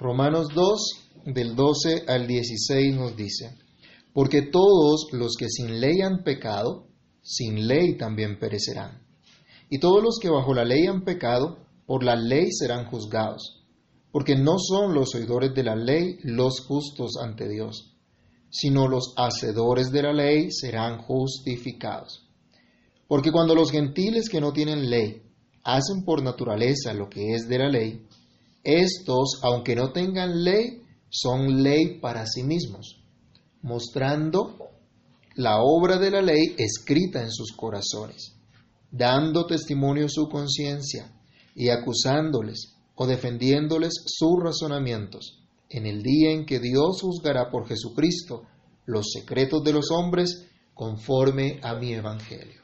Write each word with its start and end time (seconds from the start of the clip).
Romanos 0.00 0.46
2, 0.54 0.80
del 1.24 1.56
12 1.56 2.04
al 2.06 2.28
16 2.28 2.94
nos 2.94 3.16
dice, 3.16 3.56
porque 4.12 4.42
todos 4.42 5.08
los 5.10 5.34
que 5.36 5.48
sin 5.48 5.80
ley 5.80 6.02
han 6.02 6.22
pecado, 6.22 6.86
sin 7.20 7.66
ley 7.66 7.96
también 7.96 8.38
perecerán. 8.38 9.02
Y 9.68 9.80
todos 9.80 10.00
los 10.00 10.20
que 10.22 10.30
bajo 10.30 10.54
la 10.54 10.64
ley 10.64 10.86
han 10.86 11.02
pecado, 11.02 11.66
por 11.84 12.04
la 12.04 12.14
ley 12.14 12.46
serán 12.52 12.86
juzgados, 12.86 13.64
porque 14.12 14.36
no 14.36 14.60
son 14.60 14.94
los 14.94 15.16
oidores 15.16 15.52
de 15.52 15.64
la 15.64 15.74
ley 15.74 16.18
los 16.22 16.60
justos 16.60 17.16
ante 17.20 17.48
Dios, 17.48 17.96
sino 18.50 18.86
los 18.86 19.14
hacedores 19.16 19.90
de 19.90 20.02
la 20.02 20.12
ley 20.12 20.52
serán 20.52 20.98
justificados. 20.98 22.24
Porque 23.08 23.32
cuando 23.32 23.56
los 23.56 23.72
gentiles 23.72 24.28
que 24.28 24.40
no 24.40 24.52
tienen 24.52 24.90
ley 24.90 25.22
hacen 25.64 26.04
por 26.04 26.22
naturaleza 26.22 26.94
lo 26.94 27.08
que 27.08 27.34
es 27.34 27.48
de 27.48 27.58
la 27.58 27.68
ley, 27.68 28.06
estos, 28.62 29.40
aunque 29.42 29.74
no 29.74 29.92
tengan 29.92 30.44
ley, 30.44 30.82
son 31.10 31.62
ley 31.62 31.98
para 32.00 32.26
sí 32.26 32.42
mismos, 32.42 33.02
mostrando 33.62 34.56
la 35.34 35.62
obra 35.62 35.98
de 35.98 36.10
la 36.10 36.22
ley 36.22 36.54
escrita 36.58 37.22
en 37.22 37.30
sus 37.30 37.52
corazones, 37.52 38.34
dando 38.90 39.46
testimonio 39.46 40.08
su 40.08 40.28
conciencia 40.28 41.12
y 41.54 41.70
acusándoles 41.70 42.74
o 42.94 43.06
defendiéndoles 43.06 43.94
sus 44.06 44.42
razonamientos 44.42 45.38
en 45.70 45.86
el 45.86 46.02
día 46.02 46.32
en 46.32 46.46
que 46.46 46.60
Dios 46.60 47.02
juzgará 47.02 47.50
por 47.50 47.68
Jesucristo 47.68 48.44
los 48.86 49.10
secretos 49.12 49.62
de 49.62 49.72
los 49.72 49.90
hombres 49.90 50.46
conforme 50.74 51.60
a 51.62 51.74
mi 51.74 51.92
evangelio. 51.92 52.62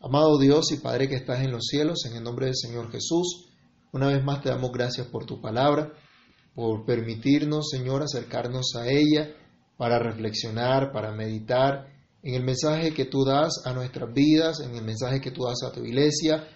Amado 0.00 0.38
Dios 0.38 0.72
y 0.72 0.76
Padre 0.78 1.08
que 1.08 1.14
estás 1.14 1.40
en 1.40 1.52
los 1.52 1.66
cielos, 1.66 2.04
en 2.06 2.16
el 2.16 2.22
nombre 2.22 2.46
del 2.46 2.56
Señor 2.56 2.90
Jesús, 2.90 3.45
una 3.96 4.08
vez 4.08 4.22
más 4.22 4.42
te 4.42 4.50
damos 4.50 4.70
gracias 4.72 5.06
por 5.06 5.24
tu 5.26 5.40
palabra, 5.40 5.92
por 6.54 6.84
permitirnos, 6.84 7.70
Señor, 7.70 8.02
acercarnos 8.02 8.74
a 8.76 8.88
ella 8.88 9.34
para 9.76 9.98
reflexionar, 9.98 10.92
para 10.92 11.12
meditar 11.12 11.88
en 12.22 12.34
el 12.34 12.44
mensaje 12.44 12.92
que 12.92 13.06
tú 13.06 13.24
das 13.24 13.62
a 13.64 13.72
nuestras 13.72 14.12
vidas, 14.12 14.60
en 14.60 14.74
el 14.74 14.84
mensaje 14.84 15.20
que 15.20 15.30
tú 15.30 15.44
das 15.44 15.62
a 15.62 15.72
tu 15.72 15.84
iglesia 15.84 16.46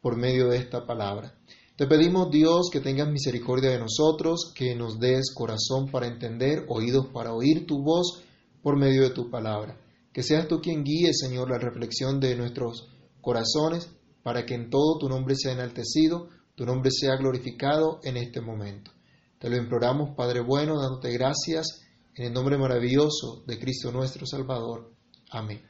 por 0.00 0.16
medio 0.16 0.48
de 0.48 0.58
esta 0.58 0.86
palabra. 0.86 1.34
Te 1.76 1.86
pedimos, 1.86 2.30
Dios, 2.30 2.70
que 2.72 2.80
tengas 2.80 3.08
misericordia 3.08 3.70
de 3.70 3.78
nosotros, 3.78 4.52
que 4.54 4.74
nos 4.74 4.98
des 4.98 5.34
corazón 5.34 5.90
para 5.90 6.06
entender, 6.06 6.64
oídos 6.68 7.08
para 7.12 7.34
oír 7.34 7.66
tu 7.66 7.82
voz 7.82 8.22
por 8.62 8.78
medio 8.78 9.02
de 9.02 9.10
tu 9.10 9.30
palabra. 9.30 9.78
Que 10.12 10.22
seas 10.22 10.48
tú 10.48 10.60
quien 10.60 10.84
guíe, 10.84 11.12
Señor, 11.12 11.50
la 11.50 11.58
reflexión 11.58 12.18
de 12.20 12.34
nuestros 12.34 12.88
corazones, 13.20 13.90
para 14.22 14.46
que 14.46 14.54
en 14.54 14.70
todo 14.70 14.98
tu 14.98 15.08
nombre 15.08 15.34
sea 15.36 15.52
enaltecido, 15.52 16.28
tu 16.56 16.64
nombre 16.64 16.90
sea 16.90 17.16
glorificado 17.16 18.00
en 18.02 18.16
este 18.16 18.40
momento. 18.40 18.90
Te 19.38 19.50
lo 19.50 19.56
imploramos, 19.56 20.16
Padre 20.16 20.40
bueno, 20.40 20.80
dándote 20.80 21.12
gracias 21.12 21.82
en 22.14 22.26
el 22.26 22.32
nombre 22.32 22.56
maravilloso 22.56 23.44
de 23.46 23.58
Cristo 23.58 23.92
nuestro 23.92 24.26
Salvador. 24.26 24.90
Amén. 25.30 25.60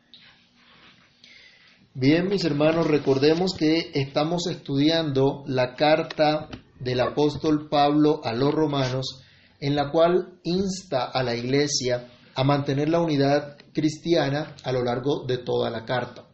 Bien, 1.93 2.29
mis 2.29 2.45
hermanos, 2.45 2.87
recordemos 2.87 3.55
que 3.55 3.91
estamos 3.95 4.47
estudiando 4.47 5.43
la 5.47 5.75
carta 5.75 6.49
del 6.79 7.01
apóstol 7.01 7.69
Pablo 7.69 8.21
a 8.23 8.33
los 8.33 8.55
romanos, 8.55 9.25
en 9.59 9.75
la 9.75 9.91
cual 9.91 10.39
insta 10.45 11.07
a 11.07 11.23
la 11.25 11.35
iglesia 11.35 12.07
a 12.35 12.45
mantener 12.45 12.91
la 12.91 13.01
unidad 13.01 13.57
cristiana 13.73 14.55
a 14.63 14.73
lo 14.73 14.85
largo 14.85 15.25
de 15.27 15.39
toda 15.39 15.69
la 15.71 15.85
carta. 15.85 16.26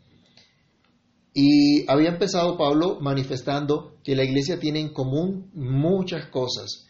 Y 1.34 1.90
había 1.90 2.10
empezado 2.10 2.58
Pablo 2.58 2.98
manifestando 3.00 3.96
que 4.04 4.14
la 4.14 4.24
iglesia 4.24 4.58
tiene 4.58 4.80
en 4.80 4.92
común 4.92 5.50
muchas 5.54 6.26
cosas 6.26 6.86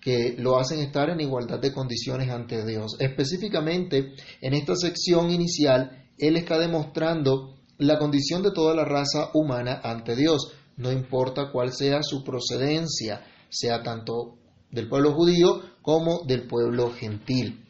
que 0.00 0.36
lo 0.38 0.58
hacen 0.58 0.80
estar 0.80 1.10
en 1.10 1.20
igualdad 1.20 1.58
de 1.58 1.72
condiciones 1.72 2.30
ante 2.30 2.64
Dios. 2.64 2.96
Específicamente, 2.98 4.14
en 4.40 4.54
esta 4.54 4.76
sección 4.76 5.30
inicial, 5.30 6.04
él 6.18 6.36
está 6.36 6.58
demostrando 6.58 7.56
la 7.78 7.98
condición 7.98 8.42
de 8.42 8.52
toda 8.52 8.74
la 8.74 8.84
raza 8.84 9.30
humana 9.34 9.80
ante 9.82 10.16
Dios, 10.16 10.52
no 10.76 10.92
importa 10.92 11.50
cuál 11.50 11.72
sea 11.72 12.02
su 12.02 12.22
procedencia, 12.22 13.24
sea 13.48 13.82
tanto 13.82 14.36
del 14.70 14.88
pueblo 14.88 15.12
judío 15.12 15.62
como 15.82 16.22
del 16.26 16.46
pueblo 16.46 16.92
gentil. 16.92 17.64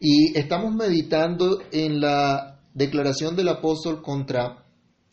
Y 0.00 0.36
estamos 0.38 0.74
meditando 0.74 1.58
en 1.72 2.00
la 2.00 2.60
declaración 2.74 3.34
del 3.36 3.48
apóstol 3.48 4.02
contra 4.02 4.65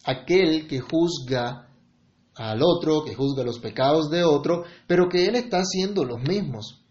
aquel 0.04 0.68
que 0.68 0.80
juzga 0.80 1.70
al 2.36 2.62
otro, 2.64 3.04
que 3.04 3.14
juzga 3.14 3.44
los 3.44 3.60
pecados 3.60 4.10
de 4.10 4.24
otro, 4.24 4.64
pero 4.88 5.08
que 5.10 5.28
él 5.28 5.36
está 5.36 5.58
haciendo 5.60 6.04
los 6.04 6.22
mismos. 6.22 6.84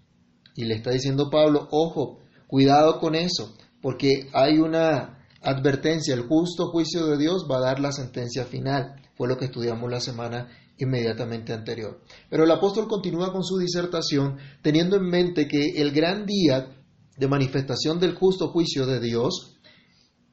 Y 0.54 0.64
le 0.64 0.74
está 0.74 0.90
diciendo 0.90 1.30
Pablo, 1.30 1.68
ojo, 1.70 2.20
cuidado 2.46 2.98
con 3.00 3.14
eso, 3.14 3.54
porque 3.80 4.28
hay 4.32 4.58
una 4.58 5.26
advertencia, 5.40 6.14
el 6.14 6.22
justo 6.22 6.70
juicio 6.70 7.06
de 7.06 7.18
Dios 7.18 7.46
va 7.50 7.58
a 7.58 7.66
dar 7.66 7.80
la 7.80 7.92
sentencia 7.92 8.44
final. 8.44 9.00
Fue 9.16 9.28
lo 9.28 9.36
que 9.36 9.46
estudiamos 9.46 9.90
la 9.90 10.00
semana 10.00 10.48
inmediatamente 10.78 11.52
anterior. 11.52 12.00
Pero 12.30 12.44
el 12.44 12.50
apóstol 12.50 12.88
continúa 12.88 13.32
con 13.32 13.44
su 13.44 13.58
disertación 13.58 14.38
teniendo 14.62 14.96
en 14.96 15.04
mente 15.04 15.48
que 15.48 15.80
el 15.80 15.92
gran 15.92 16.26
día 16.26 16.76
de 17.16 17.28
manifestación 17.28 18.00
del 18.00 18.14
justo 18.14 18.48
juicio 18.48 18.86
de 18.86 19.00
Dios, 19.00 19.58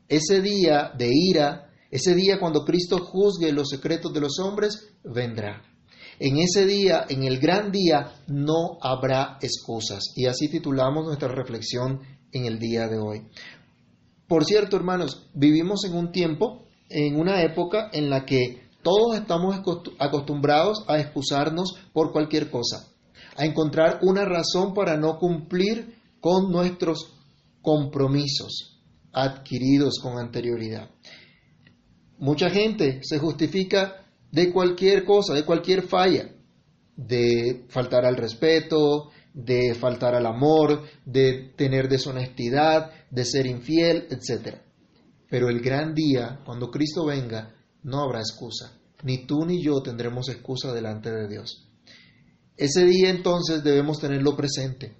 ese 0.07 0.41
día 0.41 0.91
de 0.97 1.09
ira, 1.11 1.68
ese 1.91 2.13
día 2.15 2.39
cuando 2.39 2.65
Cristo 2.65 2.99
juzgue 2.99 3.51
los 3.51 3.69
secretos 3.69 4.13
de 4.13 4.21
los 4.21 4.39
hombres, 4.39 4.93
vendrá. 5.03 5.61
En 6.19 6.37
ese 6.37 6.65
día, 6.65 7.05
en 7.07 7.23
el 7.23 7.39
gran 7.39 7.71
día, 7.71 8.11
no 8.27 8.77
habrá 8.81 9.37
excusas. 9.41 10.03
Y 10.15 10.25
así 10.25 10.49
titulamos 10.49 11.05
nuestra 11.05 11.29
reflexión 11.29 12.01
en 12.31 12.45
el 12.45 12.59
día 12.59 12.87
de 12.87 12.99
hoy. 12.99 13.21
Por 14.27 14.45
cierto, 14.45 14.75
hermanos, 14.75 15.29
vivimos 15.33 15.85
en 15.85 15.95
un 15.95 16.11
tiempo, 16.11 16.67
en 16.89 17.19
una 17.19 17.41
época 17.41 17.89
en 17.91 18.09
la 18.09 18.25
que 18.25 18.69
todos 18.83 19.15
estamos 19.15 19.55
acostumbrados 19.97 20.83
a 20.87 20.99
excusarnos 20.99 21.75
por 21.93 22.11
cualquier 22.11 22.51
cosa, 22.51 22.87
a 23.35 23.45
encontrar 23.45 23.99
una 24.03 24.25
razón 24.25 24.73
para 24.73 24.97
no 24.97 25.17
cumplir 25.17 25.95
con 26.19 26.51
nuestros 26.51 27.13
compromisos 27.61 28.79
adquiridos 29.11 29.99
con 30.01 30.19
anterioridad. 30.19 30.89
Mucha 32.19 32.49
gente 32.49 32.99
se 33.01 33.17
justifica 33.17 34.05
de 34.31 34.51
cualquier 34.51 35.05
cosa, 35.05 35.33
de 35.33 35.45
cualquier 35.45 35.83
falla, 35.83 36.29
de 36.95 37.65
faltar 37.69 38.05
al 38.05 38.17
respeto, 38.17 39.09
de 39.33 39.73
faltar 39.73 40.15
al 40.15 40.25
amor, 40.25 40.83
de 41.05 41.53
tener 41.55 41.87
deshonestidad, 41.87 42.91
de 43.09 43.23
ser 43.23 43.45
infiel, 43.45 44.07
etc. 44.09 44.57
Pero 45.29 45.47
el 45.47 45.61
gran 45.61 45.93
día, 45.93 46.41
cuando 46.45 46.69
Cristo 46.69 47.05
venga, 47.05 47.55
no 47.83 48.01
habrá 48.01 48.19
excusa. 48.19 48.77
Ni 49.03 49.25
tú 49.25 49.45
ni 49.45 49.63
yo 49.63 49.81
tendremos 49.81 50.27
excusa 50.27 50.73
delante 50.73 51.09
de 51.09 51.27
Dios. 51.29 51.69
Ese 52.57 52.83
día 52.83 53.09
entonces 53.09 53.63
debemos 53.63 53.99
tenerlo 53.99 54.35
presente. 54.35 54.97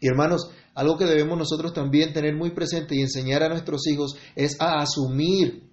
Y 0.00 0.06
hermanos, 0.06 0.50
algo 0.74 0.98
que 0.98 1.06
debemos 1.06 1.38
nosotros 1.38 1.72
también 1.72 2.12
tener 2.12 2.36
muy 2.36 2.50
presente 2.50 2.94
y 2.94 3.00
enseñar 3.00 3.42
a 3.42 3.48
nuestros 3.48 3.86
hijos 3.86 4.16
es 4.36 4.60
a 4.60 4.80
asumir 4.80 5.71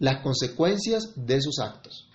las 0.00 0.22
consecuencias 0.22 1.12
de 1.14 1.40
sus 1.40 1.60
actos, 1.60 2.08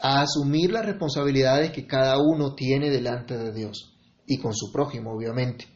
a 0.00 0.22
asumir 0.22 0.70
las 0.70 0.86
responsabilidades 0.86 1.72
que 1.72 1.86
cada 1.86 2.18
uno 2.18 2.54
tiene 2.54 2.88
delante 2.88 3.36
de 3.36 3.52
Dios 3.52 3.94
y 4.26 4.38
con 4.38 4.54
su 4.54 4.72
prójimo, 4.72 5.12
obviamente. 5.12 5.66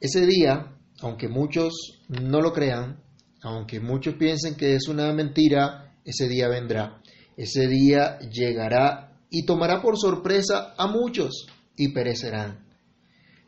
Ese 0.00 0.26
día, 0.26 0.76
aunque 1.00 1.28
muchos 1.28 2.02
no 2.08 2.40
lo 2.40 2.52
crean, 2.52 3.02
aunque 3.42 3.80
muchos 3.80 4.14
piensen 4.14 4.54
que 4.54 4.74
es 4.74 4.86
una 4.86 5.12
mentira, 5.12 5.96
ese 6.04 6.28
día 6.28 6.48
vendrá. 6.48 7.00
Ese 7.36 7.66
día 7.66 8.18
llegará 8.18 9.18
y 9.30 9.46
tomará 9.46 9.80
por 9.80 9.98
sorpresa 9.98 10.74
a 10.76 10.86
muchos 10.86 11.46
y 11.76 11.92
perecerán. 11.92 12.66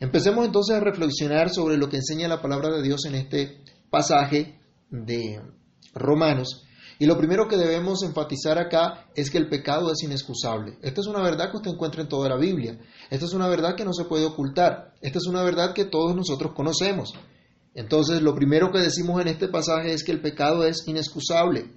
Empecemos 0.01 0.47
entonces 0.47 0.77
a 0.77 0.81
reflexionar 0.81 1.51
sobre 1.51 1.77
lo 1.77 1.89
que 1.91 1.99
enseña 1.99 2.27
la 2.27 2.41
palabra 2.41 2.71
de 2.71 2.83
Dios 2.83 3.05
en 3.05 3.17
este 3.17 3.63
pasaje 3.91 4.59
de 4.91 5.41
Romanos 5.95 6.65
y 6.99 7.07
lo 7.07 7.19
primero 7.19 7.49
que 7.49 7.57
debemos 7.57 8.03
enfatizar 8.03 8.59
acá 8.59 9.07
es 9.17 9.31
que 9.31 9.39
el 9.39 9.49
pecado 9.49 9.91
es 9.91 10.03
inexcusable. 10.03 10.79
Esta 10.83 11.01
es 11.01 11.07
una 11.07 11.21
verdad 11.21 11.51
que 11.51 11.57
usted 11.57 11.73
encuentra 11.73 12.03
en 12.03 12.09
toda 12.09 12.29
la 12.29 12.37
Biblia. 12.37 12.79
Esta 13.11 13.27
es 13.27 13.33
una 13.33 13.49
verdad 13.49 13.75
que 13.75 13.85
no 13.85 13.93
se 13.93 14.05
puede 14.05 14.27
ocultar. 14.27 14.95
Esta 15.01 15.19
es 15.19 15.27
una 15.27 15.43
verdad 15.43 15.75
que 15.75 15.85
todos 15.85 16.15
nosotros 16.15 16.53
conocemos. 16.55 17.13
Entonces, 17.75 18.23
lo 18.23 18.35
primero 18.35 18.71
que 18.71 18.79
decimos 18.79 19.21
en 19.21 19.29
este 19.29 19.49
pasaje 19.49 19.93
es 19.93 20.05
que 20.05 20.13
el 20.13 20.21
pecado 20.21 20.65
es 20.65 20.87
inexcusable. 20.87 21.73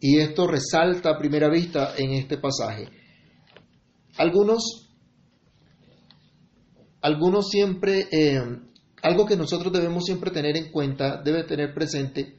Y 0.00 0.18
esto 0.18 0.48
resalta 0.48 1.10
a 1.10 1.18
primera 1.18 1.48
vista 1.48 1.94
en 1.96 2.12
este 2.12 2.36
pasaje. 2.36 2.88
Algunos, 4.16 4.88
algunos 7.00 7.48
siempre, 7.48 8.08
eh, 8.10 8.42
algo 9.02 9.26
que 9.26 9.36
nosotros 9.36 9.72
debemos 9.72 10.04
siempre 10.04 10.32
tener 10.32 10.56
en 10.56 10.72
cuenta, 10.72 11.22
debe 11.22 11.44
tener 11.44 11.72
presente, 11.72 12.38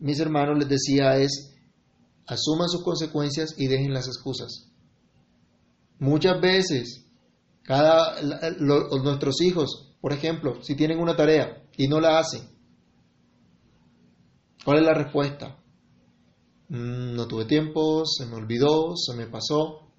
mis 0.00 0.20
hermanos, 0.20 0.58
les 0.58 0.68
decía 0.68 1.16
es, 1.16 1.54
asuman 2.26 2.68
sus 2.68 2.82
consecuencias 2.82 3.54
y 3.56 3.66
dejen 3.68 3.92
las 3.92 4.06
excusas. 4.06 4.70
Muchas 5.98 6.40
veces 6.40 7.06
Cada, 7.62 8.20
nuestros 8.60 9.40
hijos, 9.40 9.96
por 10.00 10.12
ejemplo, 10.12 10.62
si 10.62 10.76
tienen 10.76 11.00
una 11.00 11.16
tarea 11.16 11.64
y 11.76 11.88
no 11.88 11.98
la 11.98 12.20
hacen, 12.20 12.42
¿cuál 14.64 14.78
es 14.78 14.84
la 14.84 14.94
respuesta? 14.94 15.58
Mm, 16.68 17.16
no 17.16 17.26
tuve 17.26 17.44
tiempo, 17.44 18.04
se 18.06 18.24
me 18.26 18.36
olvidó, 18.36 18.96
se 18.96 19.16
me 19.16 19.26
pasó. 19.26 19.90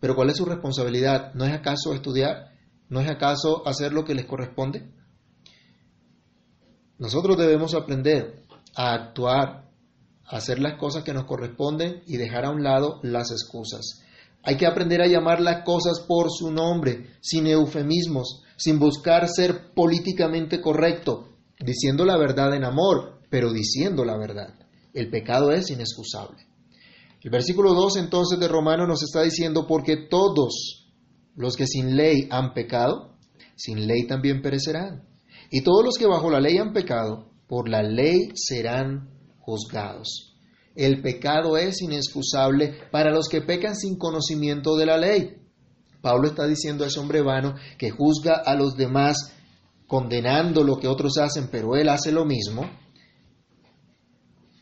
Pero 0.00 0.14
¿cuál 0.14 0.30
es 0.30 0.36
su 0.36 0.44
responsabilidad? 0.44 1.32
¿No 1.34 1.46
es 1.46 1.52
acaso 1.52 1.94
estudiar? 1.94 2.52
¿No 2.90 3.00
es 3.00 3.08
acaso 3.08 3.66
hacer 3.66 3.94
lo 3.94 4.04
que 4.04 4.14
les 4.14 4.26
corresponde? 4.26 4.92
Nosotros 6.98 7.38
debemos 7.38 7.74
aprender 7.74 8.44
a 8.74 8.94
actuar, 8.94 9.70
a 10.24 10.36
hacer 10.36 10.58
las 10.58 10.78
cosas 10.78 11.04
que 11.04 11.12
nos 11.12 11.24
corresponden 11.24 12.02
y 12.06 12.16
dejar 12.16 12.44
a 12.44 12.50
un 12.50 12.62
lado 12.62 13.00
las 13.02 13.30
excusas. 13.30 14.02
Hay 14.42 14.56
que 14.56 14.66
aprender 14.66 15.00
a 15.00 15.06
llamar 15.06 15.40
las 15.40 15.64
cosas 15.64 16.00
por 16.00 16.30
su 16.30 16.50
nombre, 16.50 17.10
sin 17.20 17.46
eufemismos, 17.46 18.42
sin 18.56 18.78
buscar 18.78 19.28
ser 19.28 19.72
políticamente 19.74 20.60
correcto, 20.60 21.28
diciendo 21.60 22.04
la 22.04 22.16
verdad 22.16 22.54
en 22.54 22.64
amor, 22.64 23.20
pero 23.30 23.52
diciendo 23.52 24.04
la 24.04 24.16
verdad. 24.18 24.54
El 24.92 25.10
pecado 25.10 25.52
es 25.52 25.70
inexcusable. 25.70 26.46
El 27.22 27.30
versículo 27.30 27.72
2 27.72 27.98
entonces 27.98 28.38
de 28.40 28.48
Romano 28.48 28.86
nos 28.86 29.02
está 29.02 29.22
diciendo, 29.22 29.66
porque 29.68 29.96
todos 29.96 30.90
los 31.36 31.56
que 31.56 31.66
sin 31.66 31.96
ley 31.96 32.26
han 32.30 32.52
pecado, 32.52 33.16
sin 33.54 33.86
ley 33.86 34.06
también 34.08 34.42
perecerán. 34.42 35.08
Y 35.50 35.62
todos 35.62 35.84
los 35.84 35.96
que 35.96 36.06
bajo 36.06 36.30
la 36.30 36.40
ley 36.40 36.58
han 36.58 36.72
pecado, 36.72 37.31
por 37.52 37.68
la 37.68 37.82
ley 37.82 38.30
serán 38.34 39.10
juzgados. 39.38 40.38
El 40.74 41.02
pecado 41.02 41.58
es 41.58 41.82
inexcusable 41.82 42.78
para 42.90 43.12
los 43.12 43.28
que 43.28 43.42
pecan 43.42 43.76
sin 43.76 43.98
conocimiento 43.98 44.74
de 44.74 44.86
la 44.86 44.96
ley. 44.96 45.36
Pablo 46.00 46.28
está 46.28 46.46
diciendo 46.46 46.82
a 46.82 46.86
ese 46.86 46.98
hombre 46.98 47.20
vano 47.20 47.54
que 47.76 47.90
juzga 47.90 48.36
a 48.42 48.54
los 48.54 48.74
demás 48.74 49.34
condenando 49.86 50.64
lo 50.64 50.78
que 50.78 50.88
otros 50.88 51.18
hacen, 51.18 51.48
pero 51.52 51.76
él 51.76 51.90
hace 51.90 52.10
lo 52.10 52.24
mismo 52.24 52.64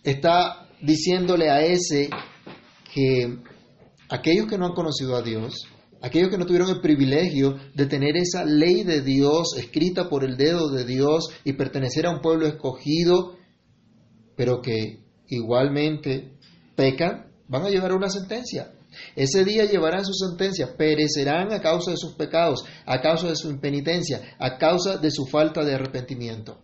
está 0.03 0.67
diciéndole 0.83 1.49
a 1.49 1.63
ese 1.63 2.11
que 2.93 3.39
aquellos 4.09 4.49
que 4.49 4.59
no 4.59 4.67
han 4.67 4.75
conocido 4.75 5.15
a 5.15 5.23
Dios, 5.23 5.55
aquellos 6.03 6.31
que 6.31 6.39
no 6.39 6.47
tuvieron 6.47 6.71
el 6.71 6.81
privilegio 6.81 7.57
de 7.75 7.87
tener 7.87 8.17
esa 8.17 8.45
ley 8.45 8.85
de 8.85 9.03
Dios 9.03 9.55
escrita 9.59 10.09
por 10.09 10.25
el 10.25 10.37
dedo 10.37 10.71
de 10.71 10.85
Dios 10.85 11.29
y 11.45 11.53
pertenecer 11.55 12.07
a 12.07 12.11
un 12.11 12.21
pueblo 12.21 12.47
escogido, 12.47 13.37
pero 14.37 14.61
que 14.63 15.05
igualmente 15.29 16.37
pecan, 16.75 17.31
van 17.49 17.65
a 17.65 17.71
llevar 17.71 17.93
una 17.93 18.09
sentencia. 18.09 18.73
Ese 19.15 19.45
día 19.45 19.65
llevarán 19.65 20.05
su 20.05 20.13
sentencia, 20.15 20.77
perecerán 20.77 21.53
a 21.53 21.61
causa 21.61 21.93
de 21.93 21.97
sus 21.97 22.15
pecados, 22.15 22.65
a 22.87 23.01
causa 23.01 23.29
de 23.29 23.37
su 23.37 23.51
impenitencia, 23.51 24.21
a 24.39 24.59
causa 24.59 24.97
de 24.97 25.11
su 25.11 25.27
falta 25.27 25.65
de 25.65 25.75
arrepentimiento. 25.75 26.63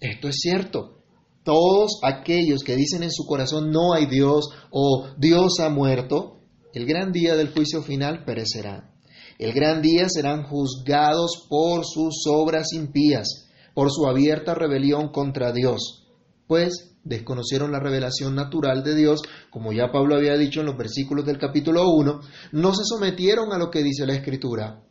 Esto 0.00 0.28
es 0.28 0.36
cierto. 0.40 0.98
Todos 1.42 2.00
aquellos 2.02 2.62
que 2.64 2.76
dicen 2.76 3.02
en 3.02 3.12
su 3.12 3.24
corazón 3.24 3.70
no 3.70 3.94
hay 3.94 4.06
Dios 4.06 4.48
o 4.70 5.06
Dios 5.16 5.60
ha 5.60 5.68
muerto, 5.68 6.35
el 6.76 6.84
gran 6.84 7.10
día 7.10 7.36
del 7.36 7.54
juicio 7.54 7.80
final 7.80 8.22
perecerán. 8.26 8.90
El 9.38 9.54
gran 9.54 9.80
día 9.80 10.10
serán 10.10 10.42
juzgados 10.42 11.46
por 11.48 11.86
sus 11.86 12.26
obras 12.26 12.74
impías, 12.74 13.48
por 13.72 13.90
su 13.90 14.06
abierta 14.06 14.52
rebelión 14.52 15.08
contra 15.08 15.52
Dios, 15.52 16.06
pues 16.46 16.98
desconocieron 17.02 17.72
la 17.72 17.80
revelación 17.80 18.34
natural 18.34 18.84
de 18.84 18.94
Dios, 18.94 19.22
como 19.48 19.72
ya 19.72 19.90
Pablo 19.90 20.16
había 20.16 20.36
dicho 20.36 20.60
en 20.60 20.66
los 20.66 20.76
versículos 20.76 21.24
del 21.24 21.38
capítulo 21.38 21.88
1, 21.88 22.20
no 22.52 22.74
se 22.74 22.84
sometieron 22.84 23.54
a 23.54 23.58
lo 23.58 23.70
que 23.70 23.82
dice 23.82 24.04
la 24.04 24.12
Escritura. 24.12 24.82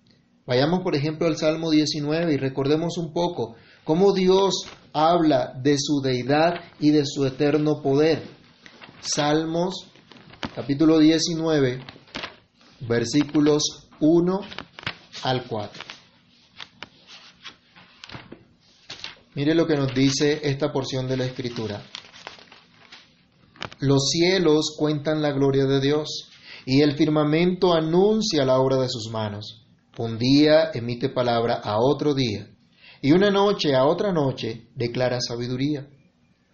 Vayamos, 0.48 0.82
por 0.82 0.96
ejemplo, 0.96 1.28
al 1.28 1.38
Salmo 1.38 1.70
19 1.70 2.34
y 2.34 2.38
recordemos 2.38 2.98
un 2.98 3.14
poco 3.14 3.58
cómo 3.84 4.12
Dios 4.12 4.66
habla 4.92 5.54
de 5.62 5.78
su 5.78 6.02
deidad 6.02 6.56
y 6.80 6.90
de 6.90 7.06
su 7.06 7.28
eterno 7.28 7.84
poder. 7.84 8.24
Salmos 9.02 9.92
capítulo 10.56 11.00
19, 11.00 11.82
versículos 12.88 13.90
1 14.00 14.40
al 15.24 15.44
4. 15.48 15.84
Mire 19.34 19.54
lo 19.54 19.68
que 19.68 19.76
nos 19.76 19.94
dice 19.94 20.40
esta 20.44 20.72
porción 20.72 21.10
de 21.10 21.18
la 21.18 21.26
Escritura. 21.26 21.84
Los 23.80 24.10
cielos 24.12 24.78
cuentan 24.80 25.22
la 25.22 25.34
gloria 25.34 25.66
de 25.66 25.82
Dios 25.82 26.30
y 26.66 26.82
el 26.82 26.96
firmamento 26.96 27.74
anuncia 27.74 28.46
la 28.46 28.58
obra 28.58 28.78
de 28.78 28.88
sus 28.88 29.12
manos. 29.12 29.68
Un 29.98 30.18
día 30.18 30.72
emite 30.74 31.10
palabra 31.10 31.56
a 31.56 31.80
otro 31.82 32.14
día 32.14 32.48
y 33.02 33.12
una 33.12 33.30
noche 33.30 33.76
a 33.76 33.84
otra 33.84 34.14
noche 34.14 34.70
declara 34.74 35.20
sabiduría. 35.20 35.86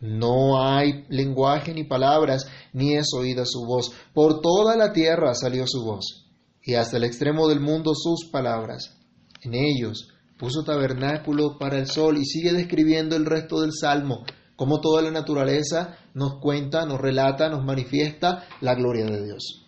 No 0.01 0.63
hay 0.63 1.05
lenguaje 1.09 1.73
ni 1.73 1.83
palabras, 1.83 2.47
ni 2.73 2.95
es 2.95 3.13
oída 3.15 3.43
su 3.45 3.65
voz. 3.65 3.91
Por 4.13 4.41
toda 4.41 4.75
la 4.75 4.91
tierra 4.91 5.35
salió 5.35 5.65
su 5.67 5.83
voz, 5.83 6.25
y 6.63 6.73
hasta 6.73 6.97
el 6.97 7.03
extremo 7.03 7.47
del 7.47 7.59
mundo 7.59 7.93
sus 7.93 8.29
palabras. 8.31 8.97
En 9.43 9.53
ellos 9.53 10.09
puso 10.39 10.63
tabernáculo 10.63 11.59
para 11.59 11.77
el 11.77 11.85
sol 11.85 12.17
y 12.17 12.25
sigue 12.25 12.51
describiendo 12.51 13.15
el 13.15 13.27
resto 13.27 13.61
del 13.61 13.73
salmo, 13.73 14.25
como 14.55 14.81
toda 14.81 15.03
la 15.03 15.11
naturaleza 15.11 15.97
nos 16.15 16.39
cuenta, 16.39 16.85
nos 16.85 16.99
relata, 16.99 17.47
nos 17.49 17.63
manifiesta 17.63 18.47
la 18.59 18.73
gloria 18.73 19.05
de 19.05 19.23
Dios. 19.23 19.67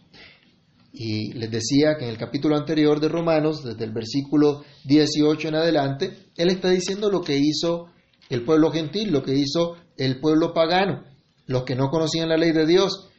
Y 0.92 1.34
les 1.34 1.50
decía 1.52 1.96
que 1.98 2.06
en 2.06 2.12
el 2.12 2.18
capítulo 2.18 2.56
anterior 2.56 3.00
de 3.00 3.10
Romanos, 3.10 3.64
desde 3.64 3.84
el 3.84 3.92
versículo 3.92 4.64
18 4.86 5.48
en 5.48 5.56
adelante, 5.56 6.30
él 6.38 6.50
está 6.50 6.70
diciendo 6.70 7.10
lo 7.10 7.22
que 7.22 7.38
hizo 7.38 7.88
el 8.30 8.44
pueblo 8.44 8.72
gentil, 8.72 9.12
lo 9.12 9.24
que 9.24 9.36
hizo 9.36 9.76
el 9.98 10.20
pueblo 10.20 10.54
pagano, 10.54 11.04
los 11.46 11.64
que 11.64 11.76
no 11.76 11.90
conocían 11.90 12.30
la 12.30 12.38
ley 12.38 12.52
de 12.52 12.66
Dios. 12.66 13.10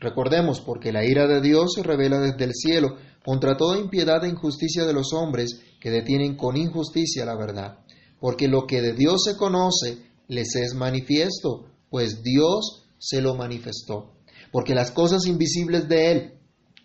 Recordemos, 0.00 0.60
porque 0.60 0.92
la 0.92 1.04
ira 1.04 1.26
de 1.26 1.40
Dios 1.40 1.72
se 1.74 1.82
revela 1.82 2.20
desde 2.20 2.44
el 2.44 2.52
cielo 2.54 2.96
contra 3.24 3.56
toda 3.56 3.78
impiedad 3.78 4.24
e 4.24 4.28
injusticia 4.28 4.84
de 4.84 4.92
los 4.92 5.12
hombres 5.12 5.60
que 5.80 5.90
detienen 5.90 6.36
con 6.36 6.56
injusticia 6.56 7.24
la 7.24 7.36
verdad. 7.36 7.78
Porque 8.20 8.48
lo 8.48 8.66
que 8.66 8.80
de 8.80 8.94
Dios 8.94 9.22
se 9.24 9.36
conoce 9.36 9.98
les 10.28 10.54
es 10.56 10.74
manifiesto, 10.74 11.66
pues 11.90 12.22
Dios 12.22 12.86
se 12.98 13.20
lo 13.20 13.34
manifestó. 13.34 14.12
Porque 14.52 14.74
las 14.74 14.90
cosas 14.90 15.26
invisibles 15.26 15.88
de 15.88 16.10
Él, 16.10 16.32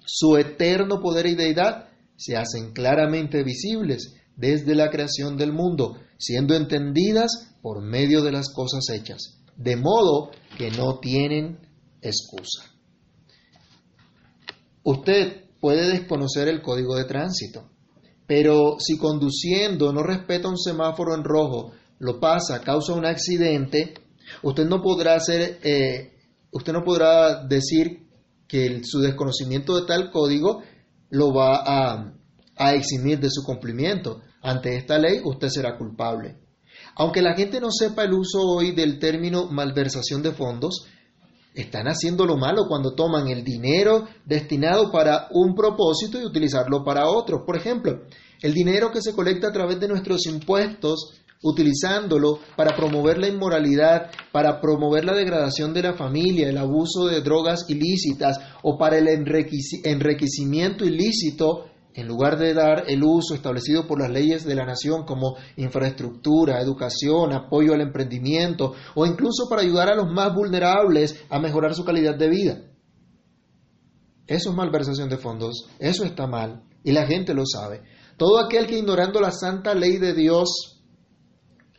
su 0.05 0.37
eterno 0.37 0.99
poder 0.99 1.27
y 1.27 1.35
deidad 1.35 1.89
se 2.17 2.35
hacen 2.35 2.73
claramente 2.73 3.43
visibles 3.43 4.15
desde 4.35 4.75
la 4.75 4.89
creación 4.89 5.37
del 5.37 5.51
mundo, 5.51 5.97
siendo 6.17 6.55
entendidas 6.55 7.55
por 7.61 7.81
medio 7.81 8.21
de 8.21 8.31
las 8.31 8.49
cosas 8.53 8.89
hechas, 8.89 9.39
de 9.55 9.75
modo 9.75 10.31
que 10.57 10.71
no 10.71 10.99
tienen 10.99 11.59
excusa. 12.01 12.63
Usted 14.83 15.43
puede 15.59 15.87
desconocer 15.91 16.47
el 16.47 16.61
código 16.61 16.95
de 16.95 17.05
tránsito, 17.05 17.69
pero 18.27 18.77
si 18.79 18.97
conduciendo 18.97 19.93
no 19.93 20.03
respeta 20.03 20.49
un 20.49 20.57
semáforo 20.57 21.15
en 21.15 21.23
rojo, 21.23 21.71
lo 21.99 22.19
pasa, 22.19 22.61
causa 22.61 22.93
un 22.93 23.05
accidente, 23.05 23.93
usted 24.41 24.65
no 24.65 24.81
podrá 24.81 25.15
hacer, 25.15 25.59
eh, 25.63 26.13
usted 26.51 26.73
no 26.73 26.83
podrá 26.83 27.45
decir 27.45 28.07
que 28.47 28.81
su 28.83 28.99
desconocimiento 28.99 29.79
de 29.79 29.87
tal 29.87 30.11
código 30.11 30.63
lo 31.09 31.33
va 31.33 31.63
a, 31.65 32.13
a 32.57 32.73
eximir 32.73 33.19
de 33.19 33.29
su 33.29 33.43
cumplimiento. 33.43 34.21
Ante 34.41 34.75
esta 34.75 34.97
ley 34.97 35.21
usted 35.23 35.47
será 35.47 35.77
culpable. 35.77 36.42
Aunque 36.95 37.21
la 37.21 37.35
gente 37.35 37.59
no 37.59 37.71
sepa 37.71 38.03
el 38.03 38.13
uso 38.13 38.41
hoy 38.41 38.71
del 38.71 38.99
término 38.99 39.47
malversación 39.47 40.21
de 40.21 40.31
fondos, 40.31 40.85
están 41.53 41.87
haciendo 41.87 42.25
lo 42.25 42.37
malo 42.37 42.65
cuando 42.67 42.93
toman 42.93 43.27
el 43.27 43.43
dinero 43.43 44.07
destinado 44.25 44.91
para 44.91 45.27
un 45.31 45.53
propósito 45.53 46.19
y 46.19 46.25
utilizarlo 46.25 46.83
para 46.83 47.07
otro. 47.07 47.45
Por 47.45 47.55
ejemplo, 47.55 48.01
el 48.41 48.53
dinero 48.53 48.91
que 48.91 49.01
se 49.01 49.13
colecta 49.13 49.49
a 49.49 49.53
través 49.53 49.79
de 49.79 49.87
nuestros 49.87 50.25
impuestos 50.25 51.19
utilizándolo 51.43 52.39
para 52.55 52.75
promover 52.75 53.17
la 53.17 53.27
inmoralidad, 53.27 54.09
para 54.31 54.61
promover 54.61 55.03
la 55.05 55.13
degradación 55.13 55.73
de 55.73 55.83
la 55.83 55.93
familia, 55.93 56.49
el 56.49 56.57
abuso 56.57 57.05
de 57.05 57.21
drogas 57.21 57.65
ilícitas 57.67 58.39
o 58.63 58.77
para 58.77 58.97
el 58.97 59.07
enriquecimiento 59.09 60.85
ilícito, 60.85 61.65
en 61.95 62.07
lugar 62.07 62.37
de 62.37 62.53
dar 62.53 62.85
el 62.87 63.03
uso 63.03 63.35
establecido 63.35 63.85
por 63.87 64.01
las 64.01 64.09
leyes 64.09 64.45
de 64.45 64.55
la 64.55 64.65
nación 64.65 65.05
como 65.05 65.37
infraestructura, 65.57 66.61
educación, 66.61 67.33
apoyo 67.33 67.73
al 67.73 67.81
emprendimiento 67.81 68.73
o 68.95 69.05
incluso 69.05 69.47
para 69.49 69.61
ayudar 69.61 69.89
a 69.89 69.95
los 69.95 70.11
más 70.11 70.33
vulnerables 70.33 71.23
a 71.29 71.39
mejorar 71.39 71.75
su 71.75 71.85
calidad 71.85 72.15
de 72.15 72.29
vida. 72.29 72.61
Eso 74.25 74.49
es 74.49 74.55
malversación 74.55 75.09
de 75.09 75.17
fondos, 75.17 75.67
eso 75.79 76.03
está 76.03 76.27
mal 76.27 76.63
y 76.83 76.91
la 76.91 77.05
gente 77.05 77.33
lo 77.33 77.43
sabe. 77.45 77.83
Todo 78.17 78.39
aquel 78.39 78.67
que 78.67 78.77
ignorando 78.77 79.19
la 79.19 79.31
santa 79.31 79.75
ley 79.75 79.97
de 79.97 80.13
Dios 80.13 80.81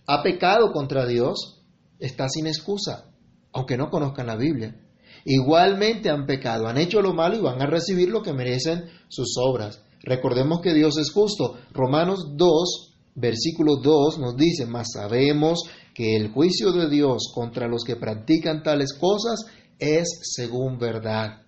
ha 0.07 0.23
pecado 0.23 0.73
contra 0.73 1.07
Dios, 1.07 1.63
está 1.99 2.29
sin 2.29 2.47
excusa, 2.47 3.11
aunque 3.53 3.77
no 3.77 3.91
conozcan 3.91 4.27
la 4.27 4.37
Biblia. 4.37 4.77
Igualmente 5.25 6.11
han 6.11 6.27
pecado, 6.27 6.69
han 6.69 6.77
hecho 6.77 7.01
lo 7.01 7.15
malo 7.15 7.37
y 7.37 7.41
van 7.41 7.63
a 7.63 7.67
recibir 7.67 8.11
lo 8.11 8.23
que 8.23 8.35
merecen 8.35 8.85
sus 9.09 9.37
obras. 9.39 9.83
Recordemos 10.05 10.61
que 10.61 10.75
Dios 10.75 10.99
es 10.99 11.11
justo. 11.11 11.57
Romanos 11.73 12.37
2, 12.37 12.95
versículo 13.15 13.77
2 13.83 14.19
nos 14.19 14.37
dice, 14.37 14.67
mas 14.67 14.89
sabemos 14.93 15.63
que 15.95 16.17
el 16.17 16.31
juicio 16.31 16.73
de 16.73 16.91
Dios 16.91 17.33
contra 17.35 17.69
los 17.69 17.85
que 17.85 17.97
practican 17.97 18.63
tales 18.63 18.93
cosas 18.93 19.47
es 19.79 20.21
según 20.23 20.79
verdad. 20.79 21.43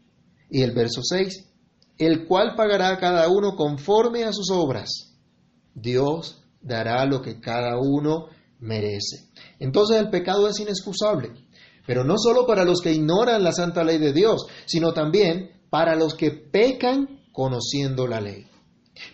Y 0.51 0.63
el 0.63 0.73
verso 0.73 1.03
6, 1.03 1.53
el 1.99 2.27
cual 2.27 2.55
pagará 2.57 2.91
a 2.91 2.99
cada 2.99 3.29
uno 3.29 3.57
conforme 3.57 4.25
a 4.25 4.33
sus 4.33 4.51
obras. 4.51 5.17
Dios 5.75 6.43
dará 6.63 7.05
lo 7.05 7.21
que 7.21 7.41
cada 7.41 7.79
uno 7.79 8.27
merece. 8.61 9.29
Entonces 9.59 9.99
el 9.99 10.09
pecado 10.09 10.49
es 10.49 10.59
inexcusable, 10.61 11.33
pero 11.87 12.05
no 12.05 12.17
solo 12.17 12.47
para 12.47 12.65
los 12.65 12.81
que 12.81 12.93
ignoran 12.93 13.45
la 13.45 13.53
santa 13.53 13.85
ley 13.85 13.99
de 13.99 14.13
Dios, 14.13 14.47
sino 14.65 14.93
también 14.93 15.51
para 15.69 15.95
los 15.95 16.15
que 16.15 16.31
pecan 16.31 17.21
conociendo 17.37 18.07
la 18.07 18.19
ley. 18.19 18.47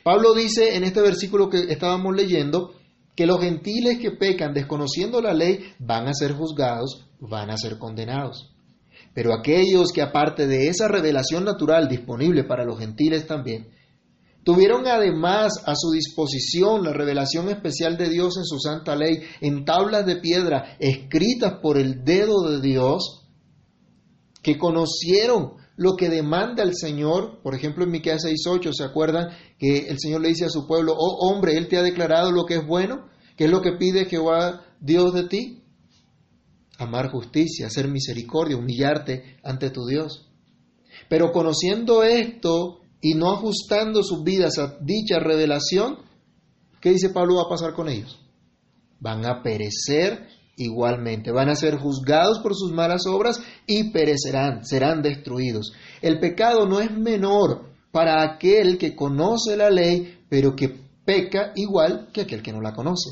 Pablo 0.05 0.33
dice 0.33 0.77
en 0.77 0.85
este 0.85 1.01
versículo 1.01 1.51
que 1.51 1.65
estábamos 1.69 2.15
leyendo 2.15 2.73
que 3.17 3.27
los 3.27 3.41
gentiles 3.41 3.99
que 3.99 4.13
pecan 4.13 4.55
desconociendo 4.55 5.21
la 5.21 5.35
ley 5.35 5.59
van 5.81 6.07
a 6.07 6.15
ser 6.15 6.33
juzgados, 6.33 7.05
van 7.19 7.51
a 7.51 7.57
ser 7.57 7.79
condenados. 7.79 8.55
Pero 9.13 9.35
aquellos 9.35 9.91
que 9.93 10.03
aparte 10.03 10.47
de 10.47 10.69
esa 10.69 10.87
revelación 10.87 11.45
natural 11.45 11.89
disponible 11.89 12.45
para 12.45 12.65
los 12.65 12.79
gentiles 12.79 13.27
también, 13.27 13.71
tuvieron 14.45 14.87
además 14.87 15.55
a 15.67 15.75
su 15.75 15.91
disposición 15.91 16.85
la 16.85 16.93
revelación 16.93 17.49
especial 17.49 17.97
de 17.97 18.09
Dios 18.09 18.37
en 18.37 18.45
su 18.45 18.61
santa 18.61 18.95
ley, 18.95 19.17
en 19.41 19.65
tablas 19.65 20.07
de 20.07 20.21
piedra 20.21 20.77
escritas 20.79 21.55
por 21.61 21.77
el 21.77 22.05
dedo 22.05 22.49
de 22.49 22.61
Dios, 22.61 23.27
que 24.45 24.57
conocieron 24.57 25.61
lo 25.77 25.97
que 25.97 26.09
demanda 26.09 26.63
el 26.63 26.75
Señor, 26.75 27.41
por 27.43 27.55
ejemplo 27.55 27.85
en 27.85 27.91
Miqueas 27.91 28.25
6:8, 28.25 28.73
¿se 28.73 28.85
acuerdan 28.85 29.31
que 29.59 29.89
el 29.89 29.99
Señor 29.99 30.21
le 30.21 30.29
dice 30.29 30.45
a 30.45 30.51
su 30.51 30.67
pueblo, 30.67 30.95
"Oh 30.97 31.29
hombre, 31.29 31.57
él 31.57 31.69
te 31.69 31.79
ha 31.79 31.83
declarado 31.83 32.31
lo 32.31 32.45
que 32.45 32.57
es 32.57 32.67
bueno, 32.67 33.09
¿qué 33.37 33.45
es 33.45 33.51
lo 33.51 33.63
que 33.63 33.73
pide 33.73 34.05
Jehová 34.05 34.65
Dios 34.81 35.15
de 35.15 35.25
ti?" 35.25 35.63
amar 36.79 37.11
justicia, 37.11 37.67
hacer 37.67 37.89
misericordia, 37.89 38.57
humillarte 38.57 39.39
ante 39.45 39.71
tu 39.71 39.87
Dios. 39.87 40.29
Pero 41.09 41.33
conociendo 41.33 42.03
esto 42.03 42.81
y 43.01 43.15
no 43.15 43.33
ajustando 43.33 44.03
sus 44.03 44.23
vidas 44.25 44.59
a 44.59 44.79
dicha 44.81 45.19
revelación, 45.19 45.99
¿qué 46.81 46.91
dice 46.91 47.11
Pablo 47.11 47.37
va 47.37 47.43
a 47.43 47.49
pasar 47.49 47.75
con 47.75 47.89
ellos? 47.89 48.19
Van 49.01 49.25
a 49.27 49.43
perecer 49.43 50.27
igualmente, 50.57 51.31
van 51.31 51.49
a 51.49 51.57
ser 51.57 51.77
juzgados 51.77 52.41
por 52.41 52.55
sus 52.55 52.73
malas 52.73 53.07
obras 53.07 53.41
y 53.67 53.91
perecerán, 53.91 54.65
serán 54.65 55.03
destruidos. 55.03 55.73
El 56.01 56.19
pecado 56.21 56.67
no 56.67 56.81
es 56.81 56.91
menor 56.91 57.71
para 57.91 58.23
aquel 58.23 58.79
que 58.79 58.95
conoce 58.95 59.57
la 59.57 59.71
ley, 59.71 60.19
pero 60.29 60.55
que 60.55 60.69
peca 61.05 61.53
igual 61.57 62.09
que 62.13 62.23
aquel 62.23 62.43
que 62.43 62.53
no 62.53 62.61
la 62.61 62.73
conoce. 62.73 63.11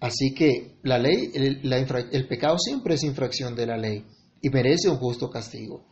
Así 0.00 0.32
que 0.32 0.78
la 0.82 0.98
ley, 0.98 1.30
el, 1.34 2.28
pecado 2.28 2.56
siempre 2.58 2.94
es 2.94 3.02
infracción 3.02 3.56
de 3.56 3.66
la 3.66 3.76
ley 3.76 4.04
y 4.40 4.48
merece 4.48 4.88
un 4.88 4.96
justo 4.96 5.28
castigo. 5.28 5.84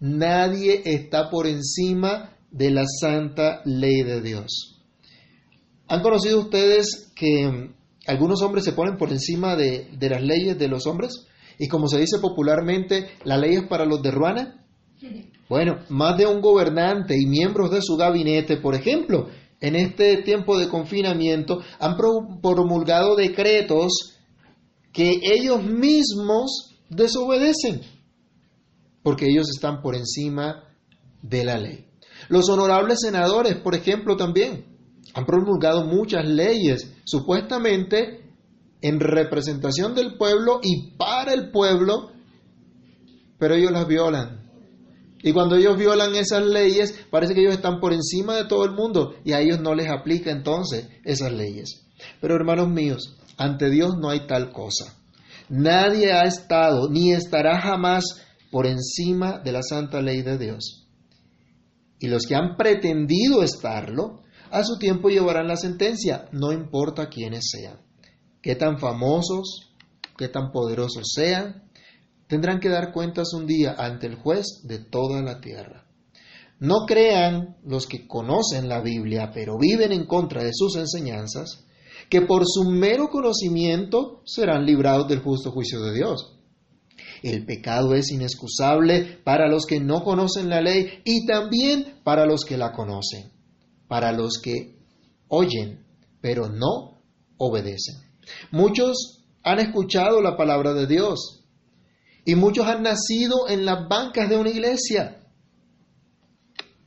Nadie 0.00 0.82
está 0.84 1.30
por 1.30 1.46
encima 1.46 2.36
de 2.50 2.70
la 2.70 2.84
santa 3.00 3.62
ley 3.64 4.02
de 4.02 4.20
Dios. 4.20 4.82
¿Han 5.88 6.02
conocido 6.02 6.40
ustedes 6.40 7.12
que 7.14 7.70
algunos 8.06 8.42
hombres 8.42 8.64
se 8.64 8.72
ponen 8.72 8.96
por 8.96 9.10
encima 9.10 9.56
de, 9.56 9.88
de 9.96 10.10
las 10.10 10.22
leyes 10.22 10.58
de 10.58 10.68
los 10.68 10.86
hombres? 10.86 11.26
Y 11.58 11.68
como 11.68 11.88
se 11.88 11.98
dice 11.98 12.18
popularmente, 12.18 13.08
la 13.24 13.38
ley 13.38 13.54
es 13.56 13.66
para 13.66 13.86
los 13.86 14.02
de 14.02 14.10
Ruana. 14.10 14.66
Bueno, 15.48 15.78
más 15.88 16.16
de 16.16 16.26
un 16.26 16.40
gobernante 16.40 17.14
y 17.18 17.26
miembros 17.26 17.70
de 17.70 17.80
su 17.82 17.96
gabinete, 17.96 18.56
por 18.56 18.74
ejemplo, 18.74 19.28
en 19.60 19.76
este 19.76 20.18
tiempo 20.22 20.58
de 20.58 20.68
confinamiento 20.68 21.60
han 21.78 21.96
promulgado 21.96 23.16
decretos 23.16 24.16
que 24.92 25.20
ellos 25.22 25.62
mismos 25.62 26.76
desobedecen, 26.88 27.80
porque 29.02 29.26
ellos 29.28 29.48
están 29.54 29.82
por 29.82 29.94
encima 29.94 30.64
de 31.22 31.44
la 31.44 31.58
ley. 31.58 31.86
Los 32.28 32.48
honorables 32.48 33.00
senadores, 33.00 33.56
por 33.56 33.74
ejemplo, 33.74 34.16
también 34.16 34.75
han 35.16 35.26
promulgado 35.26 35.84
muchas 35.84 36.24
leyes, 36.26 36.92
supuestamente 37.04 38.22
en 38.80 39.00
representación 39.00 39.94
del 39.94 40.16
pueblo 40.16 40.60
y 40.62 40.92
para 40.96 41.32
el 41.32 41.50
pueblo, 41.50 42.12
pero 43.38 43.54
ellos 43.54 43.72
las 43.72 43.88
violan 43.88 44.46
y 45.26 45.32
cuando 45.32 45.56
ellos 45.56 45.76
violan 45.76 46.14
esas 46.14 46.46
leyes, 46.46 47.04
parece 47.10 47.34
que 47.34 47.40
ellos 47.40 47.54
están 47.54 47.80
por 47.80 47.92
encima 47.92 48.36
de 48.36 48.44
todo 48.44 48.64
el 48.64 48.70
mundo 48.70 49.16
y 49.24 49.32
a 49.32 49.40
ellos 49.40 49.60
no 49.60 49.74
les 49.74 49.90
aplica 49.90 50.30
entonces 50.30 50.88
esas 51.04 51.32
leyes. 51.32 51.84
Pero 52.20 52.36
hermanos 52.36 52.68
míos, 52.68 53.16
ante 53.36 53.68
Dios 53.68 53.96
no 53.98 54.10
hay 54.10 54.28
tal 54.28 54.52
cosa. 54.52 54.94
Nadie 55.48 56.12
ha 56.12 56.22
estado 56.22 56.88
ni 56.90 57.12
estará 57.12 57.60
jamás 57.60 58.04
por 58.52 58.68
encima 58.68 59.38
de 59.38 59.50
la 59.50 59.62
santa 59.62 60.00
ley 60.00 60.22
de 60.22 60.38
Dios. 60.38 60.86
Y 61.98 62.08
los 62.08 62.24
que 62.24 62.36
han 62.36 62.56
pretendido 62.56 63.42
estarlo, 63.42 64.22
a 64.50 64.64
su 64.64 64.78
tiempo 64.78 65.08
llevarán 65.08 65.48
la 65.48 65.56
sentencia, 65.56 66.28
no 66.32 66.52
importa 66.52 67.08
quiénes 67.08 67.48
sean, 67.50 67.80
qué 68.40 68.54
tan 68.54 68.78
famosos, 68.78 69.74
qué 70.16 70.28
tan 70.28 70.50
poderosos 70.52 71.12
sean, 71.14 71.64
tendrán 72.26 72.60
que 72.60 72.68
dar 72.68 72.92
cuentas 72.92 73.32
un 73.34 73.46
día 73.46 73.74
ante 73.78 74.06
el 74.06 74.16
juez 74.16 74.62
de 74.64 74.78
toda 74.78 75.22
la 75.22 75.40
tierra. 75.40 75.86
No 76.58 76.86
crean 76.86 77.56
los 77.64 77.86
que 77.86 78.06
conocen 78.06 78.68
la 78.68 78.80
Biblia, 78.80 79.30
pero 79.32 79.58
viven 79.58 79.92
en 79.92 80.06
contra 80.06 80.42
de 80.42 80.52
sus 80.54 80.76
enseñanzas, 80.76 81.66
que 82.08 82.22
por 82.22 82.44
su 82.46 82.64
mero 82.64 83.08
conocimiento 83.08 84.22
serán 84.24 84.64
librados 84.64 85.08
del 85.08 85.20
justo 85.20 85.50
juicio 85.50 85.80
de 85.82 85.94
Dios. 85.94 86.36
El 87.22 87.44
pecado 87.44 87.94
es 87.94 88.10
inexcusable 88.10 89.18
para 89.24 89.48
los 89.48 89.66
que 89.66 89.80
no 89.80 90.02
conocen 90.02 90.48
la 90.48 90.60
ley 90.60 91.00
y 91.04 91.26
también 91.26 92.00
para 92.04 92.26
los 92.26 92.44
que 92.44 92.56
la 92.56 92.72
conocen, 92.72 93.32
para 93.88 94.12
los 94.12 94.40
que 94.42 94.76
oyen, 95.28 95.84
pero 96.20 96.48
no 96.48 97.02
obedecen. 97.38 97.96
Muchos 98.50 99.24
han 99.42 99.60
escuchado 99.60 100.20
la 100.20 100.36
palabra 100.36 100.74
de 100.74 100.86
Dios, 100.86 101.44
y 102.24 102.34
muchos 102.34 102.66
han 102.66 102.82
nacido 102.82 103.48
en 103.48 103.64
las 103.64 103.88
bancas 103.88 104.28
de 104.28 104.36
una 104.36 104.50
iglesia, 104.50 105.20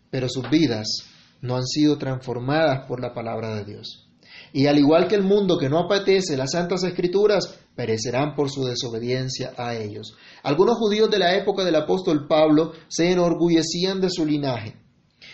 pero 0.10 0.28
sus 0.28 0.50
vidas 0.50 1.06
no 1.42 1.56
han 1.56 1.66
sido 1.66 1.98
transformadas 1.98 2.86
por 2.88 3.02
la 3.02 3.14
palabra 3.14 3.56
de 3.56 3.64
Dios. 3.64 4.10
Y 4.52 4.66
al 4.66 4.78
igual 4.78 5.08
que 5.08 5.16
el 5.16 5.24
mundo 5.24 5.58
que 5.58 5.70
no 5.70 5.80
apetece 5.80 6.36
las 6.36 6.52
santas 6.52 6.84
escrituras, 6.84 7.60
perecerán 7.76 8.36
por 8.36 8.50
su 8.50 8.66
desobediencia 8.66 9.54
a 9.58 9.76
ellos. 9.76 10.16
Algunos 10.44 10.78
judíos 10.78 11.10
de 11.10 11.20
la 11.20 11.36
época 11.38 11.64
del 11.64 11.76
apóstol 11.76 12.28
Pablo 12.28 12.74
se 12.90 13.12
enorgullecían 13.12 14.02
de 14.02 14.10
su 14.10 14.26
linaje. 14.26 14.76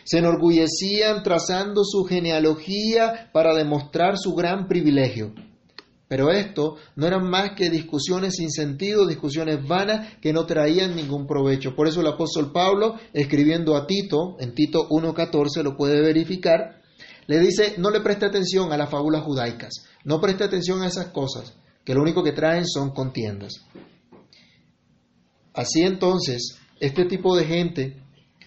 Se 0.05 0.19
enorgullecían 0.19 1.23
trazando 1.23 1.83
su 1.83 2.05
genealogía 2.05 3.29
para 3.33 3.53
demostrar 3.53 4.17
su 4.17 4.33
gran 4.33 4.67
privilegio. 4.67 5.33
Pero 6.07 6.31
esto 6.31 6.75
no 6.95 7.07
eran 7.07 7.27
más 7.27 7.53
que 7.55 7.71
discusiones 7.71 8.35
sin 8.35 8.51
sentido, 8.51 9.07
discusiones 9.07 9.67
vanas 9.67 10.15
que 10.21 10.31
no 10.31 10.45
traían 10.45 10.95
ningún 10.95 11.25
provecho. 11.25 11.75
Por 11.75 11.87
eso 11.87 12.01
el 12.01 12.07
apóstol 12.07 12.51
Pablo, 12.51 12.95
escribiendo 13.11 13.75
a 13.75 13.87
Tito, 13.87 14.37
en 14.39 14.53
Tito 14.53 14.87
1.14 14.87 15.63
lo 15.63 15.75
puede 15.75 15.99
verificar, 16.01 16.81
le 17.25 17.39
dice, 17.39 17.73
no 17.79 17.89
le 17.89 18.01
preste 18.01 18.27
atención 18.27 18.71
a 18.71 18.77
las 18.77 18.91
fábulas 18.91 19.23
judaicas, 19.23 19.87
no 20.03 20.21
preste 20.21 20.43
atención 20.43 20.83
a 20.83 20.87
esas 20.87 21.07
cosas, 21.07 21.55
que 21.83 21.95
lo 21.95 22.03
único 22.03 22.23
que 22.23 22.33
traen 22.33 22.67
son 22.67 22.91
contiendas. 22.91 23.65
Así 25.55 25.81
entonces, 25.81 26.59
este 26.79 27.05
tipo 27.05 27.35
de 27.35 27.45
gente 27.45 28.04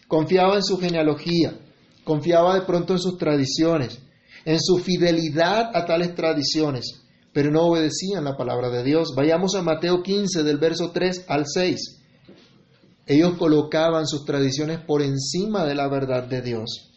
confiaba 0.09 0.57
en 0.57 0.65
su 0.65 0.79
genealogía, 0.79 1.57
confiaba 2.03 2.55
de 2.55 2.63
pronto 2.63 2.95
en 2.95 2.99
sus 2.99 3.19
tradiciones, 3.19 4.01
en 4.45 4.59
su 4.61 4.79
fidelidad 4.79 5.71
a 5.77 5.85
tales 5.85 6.15
tradiciones, 6.15 7.03
pero 7.33 7.51
no 7.51 7.67
obedecían 7.67 8.25
la 8.25 8.37
palabra 8.37 8.71
de 8.71 8.83
Dios. 8.83 9.13
Vayamos 9.15 9.55
a 9.55 9.63
Mateo 9.63 10.03
15 10.03 10.43
del 10.43 10.57
verso 10.57 10.91
3 10.91 11.27
al 11.29 11.45
6. 11.47 12.01
Ellos 13.07 13.35
colocaban 13.39 14.07
sus 14.07 14.25
tradiciones 14.25 14.81
por 14.81 15.03
encima 15.03 15.65
de 15.65 15.75
la 15.75 15.89
verdad 15.89 16.25
de 16.25 16.43
Dios. 16.43 16.91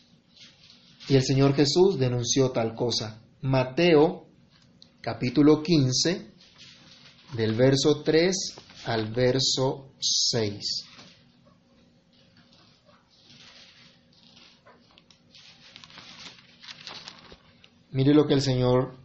Y 1.07 1.15
el 1.15 1.23
Señor 1.23 1.53
Jesús 1.53 1.99
denunció 1.99 2.51
tal 2.51 2.73
cosa. 2.73 3.21
Mateo 3.41 4.27
capítulo 5.01 5.61
15 5.61 6.31
del 7.35 7.53
verso 7.55 8.01
3 8.03 8.55
al 8.85 9.11
verso 9.11 9.93
6. 9.99 10.90
Mire 17.91 18.13
lo 18.13 18.25
que 18.25 18.33
el 18.33 18.41
Señor 18.41 18.95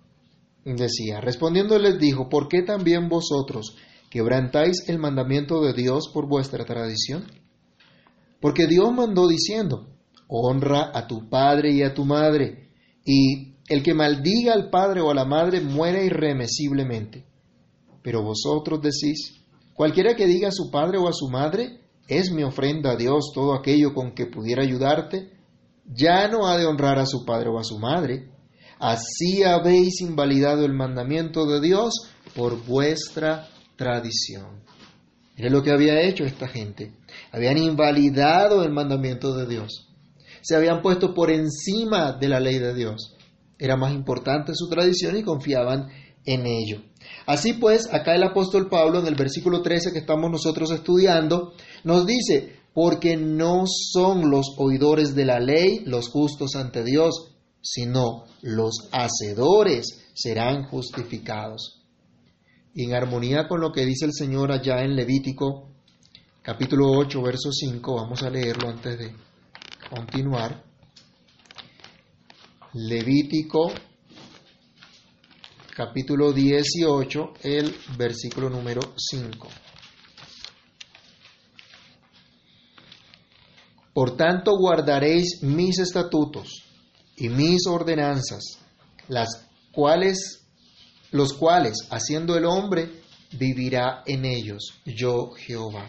decía, 0.65 1.21
respondiendo 1.21 1.79
les 1.79 1.99
dijo, 1.99 2.29
¿por 2.29 2.49
qué 2.49 2.63
también 2.63 3.09
vosotros 3.09 3.77
quebrantáis 4.11 4.89
el 4.89 4.99
mandamiento 4.99 5.61
de 5.61 5.73
Dios 5.73 6.09
por 6.13 6.29
vuestra 6.29 6.65
tradición? 6.65 7.25
Porque 8.41 8.67
Dios 8.67 8.93
mandó 8.93 9.29
diciendo, 9.29 9.89
honra 10.29 10.91
a 10.95 11.07
tu 11.07 11.29
padre 11.29 11.73
y 11.73 11.83
a 11.83 11.95
tu 11.95 12.05
madre, 12.05 12.71
y 13.05 13.57
el 13.69 13.83
que 13.83 13.95
maldiga 13.95 14.53
al 14.53 14.71
padre 14.71 15.01
o 15.01 15.11
a 15.11 15.15
la 15.15 15.25
madre 15.25 15.61
muere 15.61 16.05
irremesiblemente. 16.05 17.27
Pero 18.03 18.23
vosotros 18.23 18.81
decís, 18.81 19.45
cualquiera 19.75 20.15
que 20.15 20.27
diga 20.27 20.49
a 20.49 20.53
su 20.53 20.71
padre 20.71 20.99
o 20.99 21.09
a 21.09 21.13
su 21.13 21.29
madre, 21.29 21.81
es 22.09 22.31
mi 22.31 22.45
ofrenda 22.45 22.93
a 22.93 22.97
Dios 22.97 23.33
todo 23.35 23.55
aquello 23.55 23.93
con 23.95 24.15
que 24.15 24.27
pudiera 24.27 24.63
ayudarte, 24.63 25.33
ya 25.85 26.29
no 26.29 26.47
ha 26.47 26.57
de 26.57 26.67
honrar 26.67 26.99
a 26.99 27.07
su 27.07 27.25
padre 27.25 27.49
o 27.49 27.59
a 27.59 27.65
su 27.65 27.79
madre. 27.79 28.31
Así 28.79 29.43
habéis 29.43 30.01
invalidado 30.01 30.65
el 30.65 30.73
mandamiento 30.73 31.47
de 31.47 31.61
Dios 31.61 32.11
por 32.35 32.65
vuestra 32.67 33.49
tradición. 33.77 34.63
Mire 35.37 35.51
lo 35.51 35.63
que 35.63 35.71
había 35.71 36.01
hecho 36.03 36.25
esta 36.25 36.49
gente. 36.49 36.93
Habían 37.33 37.59
invalidado 37.59 38.65
el 38.65 38.73
mandamiento 38.73 39.35
de 39.35 39.47
Dios. 39.47 39.89
Se 40.43 40.57
habían 40.57 40.83
puesto 40.83 41.15
por 41.15 41.31
encima 41.31 42.13
de 42.13 42.29
la 42.29 42.41
ley 42.41 42.59
de 42.59 42.75
Dios. 42.75 43.17
Era 43.59 43.77
más 43.77 43.93
importante 43.93 44.53
su 44.55 44.69
tradición 44.69 45.17
y 45.17 45.23
confiaban 45.23 45.89
en 46.25 46.47
ello. 46.47 46.83
Así 47.27 47.55
pues, 47.55 47.93
acá 47.93 48.15
el 48.15 48.23
apóstol 48.23 48.69
Pablo 48.69 49.01
en 49.01 49.07
el 49.07 49.15
versículo 49.15 49.63
13 49.63 49.93
que 49.93 49.99
estamos 49.99 50.31
nosotros 50.31 50.71
estudiando, 50.71 51.53
nos 51.85 52.07
dice, 52.07 52.57
porque 52.75 53.17
no 53.17 53.65
son 53.67 54.31
los 54.31 54.55
oidores 54.59 55.15
de 55.15 55.25
la 55.25 55.41
ley 55.41 55.83
los 55.87 56.09
justos 56.09 56.57
ante 56.57 56.85
Dios, 56.85 57.36
sino 57.61 58.25
los 58.43 58.89
hacedores 58.93 60.11
serán 60.15 60.65
justificados. 60.65 61.83
Y 62.75 62.85
en 62.85 62.95
armonía 62.95 63.49
con 63.49 63.61
lo 63.61 63.73
que 63.73 63.85
dice 63.85 64.05
el 64.05 64.13
Señor 64.13 64.53
allá 64.53 64.83
en 64.83 64.95
Levítico, 64.95 65.71
capítulo 66.43 66.93
8, 66.93 67.23
verso 67.23 67.51
5, 67.51 67.95
vamos 67.95 68.23
a 68.23 68.31
leerlo 68.31 68.69
antes 68.69 68.99
de 68.99 69.15
continuar. 69.91 70.65
Levítico 72.75 73.73
capítulo 75.77 76.33
18, 76.33 77.35
el 77.43 77.75
versículo 77.99 78.49
número 78.49 78.81
5. 78.97 79.49
Por 83.93 84.17
tanto 84.17 84.57
guardaréis 84.57 85.43
mis 85.43 85.79
estatutos 85.79 86.66
y 87.17 87.29
mis 87.29 87.67
ordenanzas, 87.67 88.59
las 89.09 89.47
cuales, 89.73 90.47
los 91.11 91.33
cuales, 91.33 91.87
haciendo 91.91 92.37
el 92.37 92.45
hombre, 92.45 92.91
vivirá 93.33 94.03
en 94.07 94.25
ellos, 94.25 94.75
yo 94.85 95.31
Jehová. 95.31 95.89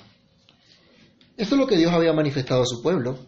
Esto 1.35 1.55
es 1.55 1.59
lo 1.59 1.67
que 1.67 1.77
Dios 1.77 1.93
había 1.93 2.13
manifestado 2.13 2.63
a 2.63 2.65
su 2.65 2.81
pueblo. 2.81 3.19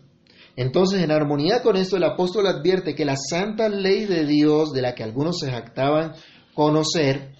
Entonces, 0.55 1.01
en 1.01 1.11
armonía 1.11 1.61
con 1.61 1.77
esto, 1.77 1.95
el 1.95 2.03
apóstol 2.03 2.47
advierte 2.47 2.95
que 2.95 3.05
la 3.05 3.15
santa 3.15 3.69
ley 3.69 4.05
de 4.05 4.25
Dios, 4.25 4.73
de 4.73 4.81
la 4.81 4.95
que 4.95 5.03
algunos 5.03 5.37
se 5.39 5.51
jactaban 5.51 6.13
conocer, 6.53 7.35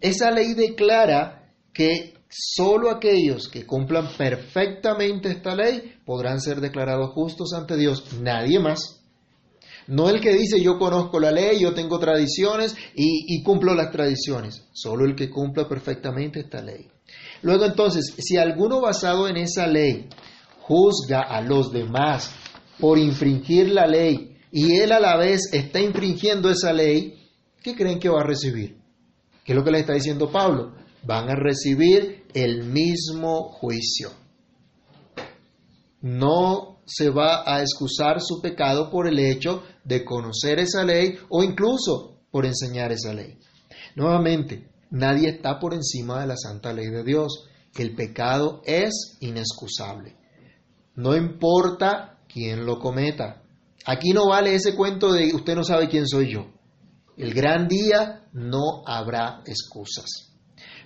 esa 0.00 0.30
ley 0.30 0.54
declara 0.54 1.52
que 1.72 2.14
solo 2.28 2.90
aquellos 2.90 3.48
que 3.48 3.66
cumplan 3.66 4.08
perfectamente 4.16 5.30
esta 5.30 5.54
ley 5.54 5.94
podrán 6.04 6.40
ser 6.40 6.60
declarados 6.60 7.10
justos 7.12 7.52
ante 7.52 7.76
Dios, 7.76 8.14
nadie 8.20 8.58
más. 8.58 9.03
No 9.86 10.08
el 10.08 10.20
que 10.20 10.32
dice 10.32 10.62
yo 10.62 10.78
conozco 10.78 11.20
la 11.20 11.30
ley, 11.30 11.60
yo 11.60 11.74
tengo 11.74 11.98
tradiciones 11.98 12.74
y, 12.94 13.42
cumplo 13.42 13.74
las 13.74 13.90
tradiciones, 13.90 14.66
solo 14.72 15.04
el 15.04 15.14
que 15.14 15.28
cumpla 15.28 15.68
perfectamente 15.68 16.40
esta 16.40 16.62
ley. 16.62 16.88
Luego 17.42 17.66
entonces, 17.66 18.14
si 18.18 18.36
alguno 18.36 18.80
basado 18.80 19.28
en 19.28 19.36
esa 19.36 19.66
ley 19.66 20.08
juzga 20.60 21.20
a 21.20 21.42
los 21.42 21.70
demás 21.70 22.34
por 22.78 22.98
infringir 22.98 23.68
la 23.68 23.86
ley 23.86 24.38
y 24.50 24.76
él 24.76 24.92
a 24.92 25.00
la 25.00 25.18
vez 25.18 25.52
está 25.52 25.80
infringiendo 25.80 26.48
esa 26.48 26.72
ley, 26.72 27.14
¿qué 27.62 27.74
creen 27.74 27.98
que 27.98 28.08
va 28.08 28.20
a 28.20 28.26
recibir? 28.26 28.78
¿Qué 29.44 29.52
es 29.52 29.56
lo 29.56 29.64
que 29.64 29.70
le 29.70 29.80
está 29.80 29.92
diciendo 29.92 30.30
Pablo? 30.30 30.72
Van 31.02 31.28
a 31.28 31.34
recibir 31.34 32.24
el 32.32 32.64
mismo 32.64 33.50
juicio. 33.50 34.10
No 36.00 36.73
se 36.86 37.10
va 37.10 37.42
a 37.46 37.60
excusar 37.60 38.20
su 38.20 38.40
pecado 38.40 38.90
por 38.90 39.06
el 39.06 39.18
hecho 39.18 39.62
de 39.84 40.04
conocer 40.04 40.58
esa 40.58 40.84
ley 40.84 41.16
o 41.28 41.42
incluso 41.42 42.20
por 42.30 42.46
enseñar 42.46 42.92
esa 42.92 43.12
ley. 43.12 43.38
Nuevamente, 43.96 44.68
nadie 44.90 45.28
está 45.28 45.58
por 45.58 45.74
encima 45.74 46.20
de 46.20 46.26
la 46.26 46.36
santa 46.36 46.72
ley 46.72 46.88
de 46.88 47.04
Dios. 47.04 47.48
El 47.76 47.94
pecado 47.94 48.62
es 48.64 49.16
inexcusable. 49.20 50.16
No 50.94 51.16
importa 51.16 52.18
quién 52.28 52.66
lo 52.66 52.78
cometa. 52.78 53.42
Aquí 53.86 54.12
no 54.12 54.28
vale 54.28 54.54
ese 54.54 54.74
cuento 54.74 55.12
de 55.12 55.34
usted 55.34 55.54
no 55.54 55.64
sabe 55.64 55.88
quién 55.88 56.06
soy 56.06 56.32
yo 56.32 56.54
el 57.16 57.32
gran 57.32 57.68
día, 57.68 58.24
no 58.32 58.82
habrá 58.86 59.42
excusas. 59.46 60.32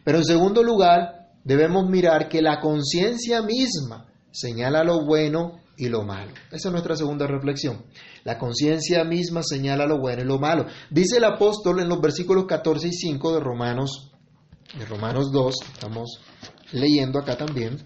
Pero 0.05 0.19
en 0.19 0.25
segundo 0.25 0.63
lugar, 0.63 1.31
debemos 1.45 1.89
mirar 1.89 2.29
que 2.29 2.43
la 2.43 2.61
conciencia 2.61 3.43
misma 3.43 4.07
señala 4.38 4.85
lo 4.85 5.05
bueno 5.05 5.61
y 5.77 5.88
lo 5.88 6.05
malo. 6.05 6.33
Esa 6.53 6.68
es 6.68 6.72
nuestra 6.72 6.96
segunda 6.96 7.27
reflexión. 7.27 7.85
La 8.24 8.38
conciencia 8.38 9.05
misma 9.05 9.42
señala 9.42 9.87
lo 9.87 9.98
bueno 9.98 10.22
y 10.22 10.27
lo 10.27 10.38
malo. 10.38 10.66
Dice 10.90 11.16
el 11.16 11.24
apóstol 11.24 11.81
en 11.81 11.88
los 11.88 12.01
versículos 12.01 12.46
14 12.46 12.88
y 12.88 12.92
5 12.92 13.35
de 13.35 13.40
Romanos, 13.40 14.12
de 14.79 14.85
Romanos 14.87 15.31
2, 15.33 15.55
estamos 15.72 16.20
leyendo 16.72 17.18
acá 17.18 17.37
también, 17.37 17.83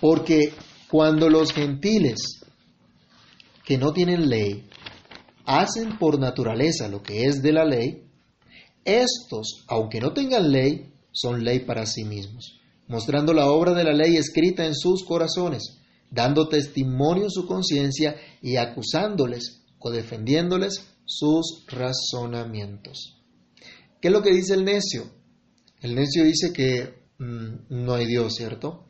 porque 0.00 0.52
cuando 0.88 1.28
los 1.28 1.52
gentiles 1.52 2.40
que 3.64 3.78
no 3.78 3.92
tienen 3.92 4.28
ley 4.28 4.68
hacen 5.46 5.98
por 5.98 6.20
naturaleza 6.20 6.88
lo 6.88 7.02
que 7.02 7.24
es 7.24 7.42
de 7.42 7.52
la 7.52 7.64
ley, 7.64 8.04
estos, 8.84 9.64
aunque 9.68 10.00
no 10.00 10.12
tengan 10.12 10.50
ley, 10.50 10.92
son 11.12 11.42
ley 11.44 11.60
para 11.60 11.86
sí 11.86 12.04
mismos, 12.04 12.59
mostrando 12.90 13.32
la 13.32 13.46
obra 13.46 13.72
de 13.72 13.84
la 13.84 13.92
ley 13.92 14.16
escrita 14.16 14.66
en 14.66 14.74
sus 14.74 15.04
corazones, 15.04 15.78
dando 16.10 16.48
testimonio 16.48 17.24
en 17.24 17.30
su 17.30 17.46
conciencia 17.46 18.16
y 18.42 18.56
acusándoles 18.56 19.62
o 19.78 19.92
defendiéndoles 19.92 20.84
sus 21.04 21.64
razonamientos. 21.68 23.16
¿Qué 24.00 24.08
es 24.08 24.12
lo 24.12 24.22
que 24.22 24.34
dice 24.34 24.54
el 24.54 24.64
necio? 24.64 25.04
El 25.80 25.94
necio 25.94 26.24
dice 26.24 26.52
que 26.52 27.04
mm, 27.18 27.84
no 27.84 27.94
hay 27.94 28.06
Dios, 28.06 28.34
¿cierto? 28.34 28.86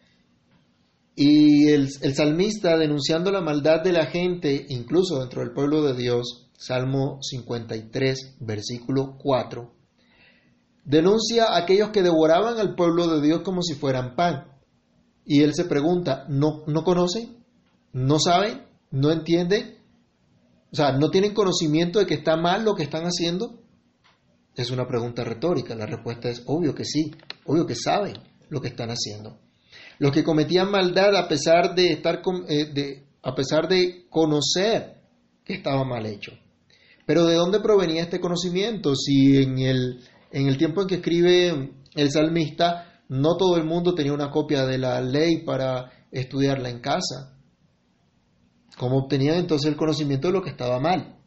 Y 1.14 1.68
el, 1.68 1.90
el, 2.00 2.14
salmista, 2.14 2.78
denunciando 2.78 3.30
la 3.30 3.42
maldad 3.42 3.82
de 3.84 3.92
la 3.92 4.06
gente, 4.06 4.64
incluso 4.70 5.20
dentro 5.20 5.42
del 5.42 5.52
pueblo 5.52 5.82
de 5.82 5.94
Dios, 5.94 6.50
Salmo 6.56 7.18
53, 7.20 8.36
versículo 8.40 9.18
4, 9.18 9.79
denuncia 10.84 11.46
a 11.46 11.58
aquellos 11.58 11.90
que 11.90 12.02
devoraban 12.02 12.58
al 12.58 12.74
pueblo 12.74 13.06
de 13.08 13.26
Dios 13.26 13.42
como 13.42 13.62
si 13.62 13.74
fueran 13.74 14.16
pan. 14.16 14.46
Y 15.24 15.42
él 15.42 15.54
se 15.54 15.64
pregunta, 15.64 16.24
¿no, 16.28 16.62
no 16.66 16.82
conocen? 16.82 17.44
¿No 17.92 18.18
saben? 18.18 18.62
¿No 18.90 19.10
entienden? 19.10 19.78
O 20.72 20.76
sea, 20.76 20.92
¿no 20.92 21.10
tienen 21.10 21.34
conocimiento 21.34 21.98
de 21.98 22.06
que 22.06 22.14
está 22.14 22.36
mal 22.36 22.64
lo 22.64 22.74
que 22.74 22.84
están 22.84 23.04
haciendo? 23.04 23.60
Es 24.54 24.70
una 24.70 24.86
pregunta 24.86 25.24
retórica. 25.24 25.74
La 25.74 25.86
respuesta 25.86 26.28
es 26.28 26.42
obvio 26.46 26.74
que 26.74 26.84
sí, 26.84 27.12
obvio 27.44 27.66
que 27.66 27.74
saben 27.74 28.14
lo 28.48 28.60
que 28.60 28.68
están 28.68 28.90
haciendo. 28.90 29.38
Los 29.98 30.12
que 30.12 30.24
cometían 30.24 30.70
maldad 30.70 31.14
a 31.16 31.28
pesar 31.28 31.74
de 31.74 31.92
estar 31.92 32.22
eh, 32.48 32.72
de, 32.72 33.06
a 33.22 33.34
pesar 33.34 33.68
de 33.68 34.06
conocer 34.08 35.00
que 35.44 35.54
estaba 35.54 35.84
mal 35.84 36.06
hecho. 36.06 36.32
Pero 37.06 37.26
¿de 37.26 37.34
dónde 37.34 37.60
provenía 37.60 38.02
este 38.02 38.20
conocimiento? 38.20 38.94
Si 38.94 39.42
en 39.42 39.58
el, 39.58 40.00
en 40.30 40.46
el 40.46 40.56
tiempo 40.56 40.82
en 40.82 40.88
que 40.88 40.94
escribe 40.96 41.72
el 41.94 42.10
salmista, 42.10 43.02
no 43.08 43.36
todo 43.36 43.56
el 43.56 43.64
mundo 43.64 43.94
tenía 43.94 44.12
una 44.12 44.30
copia 44.30 44.64
de 44.66 44.78
la 44.78 45.00
ley 45.00 45.44
para 45.44 45.90
estudiarla 46.12 46.70
en 46.70 46.80
casa. 46.80 47.36
¿Cómo 48.78 48.98
obtenían 48.98 49.36
entonces 49.36 49.70
el 49.70 49.76
conocimiento 49.76 50.28
de 50.28 50.34
lo 50.34 50.42
que 50.42 50.50
estaba 50.50 50.78
mal? 50.78 51.18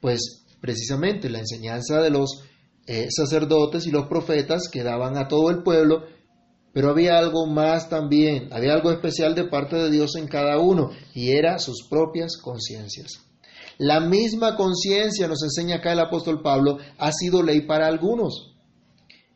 Pues 0.00 0.44
precisamente 0.60 1.28
la 1.28 1.40
enseñanza 1.40 2.00
de 2.00 2.10
los 2.10 2.44
eh, 2.86 3.08
sacerdotes 3.10 3.86
y 3.86 3.90
los 3.90 4.06
profetas 4.06 4.68
que 4.70 4.82
daban 4.82 5.16
a 5.16 5.28
todo 5.28 5.50
el 5.50 5.62
pueblo, 5.62 6.04
pero 6.72 6.90
había 6.90 7.18
algo 7.18 7.46
más 7.46 7.88
también, 7.88 8.48
había 8.52 8.72
algo 8.72 8.90
especial 8.90 9.34
de 9.34 9.44
parte 9.44 9.76
de 9.76 9.90
Dios 9.90 10.16
en 10.16 10.26
cada 10.26 10.58
uno, 10.58 10.90
y 11.12 11.30
era 11.30 11.58
sus 11.58 11.86
propias 11.88 12.38
conciencias. 12.38 13.20
La 13.78 14.00
misma 14.00 14.56
conciencia, 14.56 15.28
nos 15.28 15.42
enseña 15.42 15.76
acá 15.76 15.92
el 15.92 16.00
apóstol 16.00 16.40
Pablo, 16.42 16.78
ha 16.98 17.12
sido 17.12 17.42
ley 17.42 17.62
para 17.62 17.88
algunos. 17.88 18.51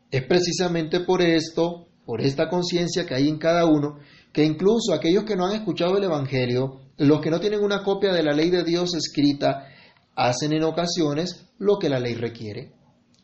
Es 0.09 0.23
precisamente 0.23 1.01
por 1.01 1.21
esto, 1.21 1.87
por 2.05 2.21
esta 2.21 2.49
conciencia 2.49 3.05
que 3.05 3.15
hay 3.15 3.27
en 3.27 3.37
cada 3.37 3.65
uno, 3.65 3.99
que 4.31 4.43
incluso 4.43 4.93
aquellos 4.93 5.25
que 5.25 5.35
no 5.35 5.45
han 5.45 5.55
escuchado 5.55 5.97
el 5.97 6.03
Evangelio, 6.03 6.79
los 6.97 7.21
que 7.21 7.29
no 7.29 7.39
tienen 7.39 7.63
una 7.63 7.83
copia 7.83 8.13
de 8.13 8.23
la 8.23 8.33
ley 8.33 8.49
de 8.49 8.63
Dios 8.63 8.95
escrita, 8.95 9.67
hacen 10.15 10.53
en 10.53 10.63
ocasiones 10.63 11.47
lo 11.59 11.77
que 11.77 11.89
la 11.89 11.99
ley 11.99 12.15
requiere, 12.15 12.73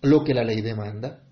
lo 0.01 0.23
que 0.23 0.33
la 0.33 0.43
ley 0.43 0.61
demanda. 0.61 1.23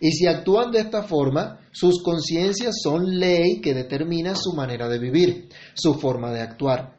Y 0.00 0.10
si 0.12 0.26
actúan 0.26 0.72
de 0.72 0.80
esta 0.80 1.02
forma, 1.02 1.60
sus 1.70 2.02
conciencias 2.02 2.76
son 2.82 3.18
ley 3.18 3.60
que 3.60 3.74
determina 3.74 4.34
su 4.34 4.54
manera 4.54 4.88
de 4.88 4.98
vivir, 4.98 5.48
su 5.74 5.94
forma 5.94 6.32
de 6.32 6.40
actuar. 6.40 6.96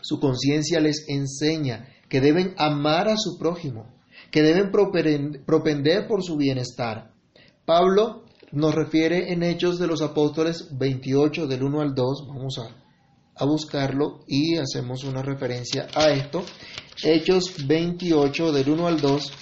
Su 0.00 0.20
conciencia 0.20 0.80
les 0.80 1.06
enseña 1.08 1.88
que 2.08 2.20
deben 2.20 2.54
amar 2.56 3.08
a 3.08 3.16
su 3.16 3.38
prójimo, 3.38 3.94
que 4.30 4.42
deben 4.42 4.70
propender 4.70 6.06
por 6.06 6.22
su 6.22 6.36
bienestar. 6.36 7.12
Pablo 7.64 8.24
nos 8.52 8.74
refiere 8.74 9.32
en 9.32 9.42
Hechos 9.42 9.78
de 9.78 9.86
los 9.86 10.02
Apóstoles 10.02 10.68
28 10.72 11.46
del 11.46 11.62
1 11.62 11.80
al 11.80 11.94
2, 11.94 12.26
vamos 12.28 12.58
a, 12.58 12.80
a 13.36 13.44
buscarlo 13.44 14.20
y 14.26 14.56
hacemos 14.56 15.04
una 15.04 15.22
referencia 15.22 15.86
a 15.94 16.10
esto. 16.10 16.42
Hechos 17.02 17.66
28 17.66 18.52
del 18.52 18.70
1 18.70 18.86
al 18.86 19.00
2, 19.00 19.32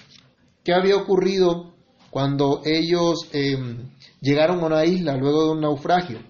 ¿qué 0.62 0.72
había 0.72 0.96
ocurrido 0.96 1.74
cuando 2.10 2.62
ellos 2.64 3.28
em, 3.32 3.90
llegaron 4.20 4.60
a 4.60 4.66
una 4.66 4.84
isla 4.84 5.16
luego 5.16 5.44
de 5.44 5.50
un 5.52 5.60
naufragio? 5.60 6.20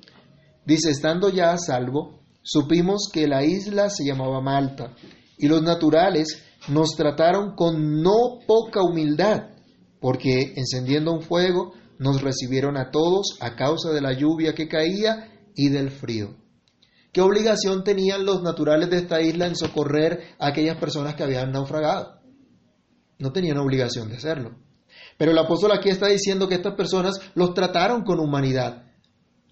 Dice, 0.64 0.90
estando 0.90 1.30
ya 1.30 1.52
a 1.52 1.58
salvo, 1.58 2.20
supimos 2.42 3.08
que 3.12 3.26
la 3.26 3.44
isla 3.44 3.90
se 3.90 4.04
llamaba 4.04 4.40
Malta 4.40 4.94
y 5.36 5.48
los 5.48 5.62
naturales 5.62 6.42
nos 6.68 6.96
trataron 6.96 7.54
con 7.54 8.02
no 8.02 8.38
poca 8.46 8.82
humildad, 8.82 9.50
porque 10.00 10.54
encendiendo 10.56 11.12
un 11.12 11.22
fuego 11.22 11.72
nos 11.98 12.22
recibieron 12.22 12.76
a 12.76 12.90
todos 12.90 13.36
a 13.40 13.56
causa 13.56 13.90
de 13.90 14.00
la 14.00 14.12
lluvia 14.12 14.54
que 14.54 14.68
caía 14.68 15.32
y 15.54 15.68
del 15.68 15.90
frío. 15.90 16.36
¿Qué 17.12 17.20
obligación 17.20 17.82
tenían 17.84 18.24
los 18.24 18.42
naturales 18.42 18.90
de 18.90 18.98
esta 18.98 19.20
isla 19.20 19.46
en 19.46 19.56
socorrer 19.56 20.34
a 20.38 20.48
aquellas 20.48 20.76
personas 20.78 21.14
que 21.14 21.24
habían 21.24 21.50
naufragado? 21.50 22.20
No 23.18 23.32
tenían 23.32 23.58
obligación 23.58 24.08
de 24.08 24.16
hacerlo. 24.16 24.56
Pero 25.16 25.32
el 25.32 25.38
apóstol 25.38 25.72
aquí 25.72 25.88
está 25.88 26.06
diciendo 26.06 26.48
que 26.48 26.54
estas 26.54 26.74
personas 26.74 27.18
los 27.34 27.54
trataron 27.54 28.04
con 28.04 28.20
humanidad, 28.20 28.84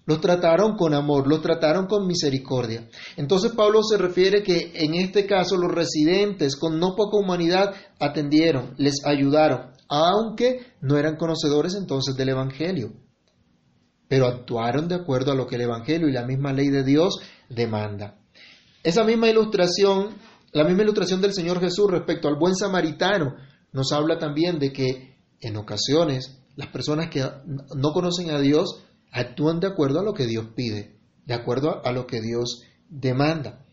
los 0.05 0.21
trataron 0.21 0.77
con 0.77 0.93
amor, 0.93 1.27
los 1.27 1.41
trataron 1.41 1.87
con 1.87 2.07
misericordia. 2.07 2.87
Entonces 3.17 3.51
Pablo 3.51 3.83
se 3.83 3.97
refiere 3.97 4.41
que 4.41 4.71
en 4.75 4.95
este 4.95 5.25
caso 5.25 5.57
los 5.57 5.71
residentes 5.71 6.55
con 6.55 6.79
no 6.79 6.95
poca 6.95 7.17
humanidad 7.17 7.75
atendieron, 7.99 8.73
les 8.77 9.03
ayudaron, 9.03 9.73
aunque 9.89 10.73
no 10.81 10.97
eran 10.97 11.15
conocedores 11.15 11.75
entonces 11.75 12.15
del 12.15 12.29
Evangelio, 12.29 12.93
pero 14.07 14.27
actuaron 14.27 14.87
de 14.87 14.95
acuerdo 14.95 15.31
a 15.31 15.35
lo 15.35 15.47
que 15.47 15.55
el 15.55 15.61
Evangelio 15.61 16.07
y 16.07 16.13
la 16.13 16.25
misma 16.25 16.53
ley 16.53 16.69
de 16.69 16.83
Dios 16.83 17.19
demanda. 17.49 18.19
Esa 18.83 19.03
misma 19.03 19.29
ilustración, 19.29 20.15
la 20.53 20.63
misma 20.63 20.83
ilustración 20.83 21.21
del 21.21 21.33
Señor 21.33 21.59
Jesús 21.59 21.89
respecto 21.89 22.27
al 22.27 22.37
buen 22.39 22.55
samaritano, 22.55 23.35
nos 23.73 23.91
habla 23.91 24.17
también 24.17 24.59
de 24.59 24.71
que 24.71 25.17
en 25.41 25.57
ocasiones 25.57 26.39
las 26.55 26.69
personas 26.69 27.09
que 27.09 27.23
no 27.75 27.91
conocen 27.91 28.31
a 28.31 28.39
Dios 28.39 28.83
actúan 29.11 29.59
de 29.59 29.67
acuerdo 29.67 29.99
a 29.99 30.03
lo 30.03 30.13
que 30.13 30.25
Dios 30.25 30.47
pide, 30.55 30.99
de 31.25 31.33
acuerdo 31.33 31.85
a 31.85 31.91
lo 31.91 32.07
que 32.07 32.21
Dios 32.21 32.63
demanda. 32.89 33.65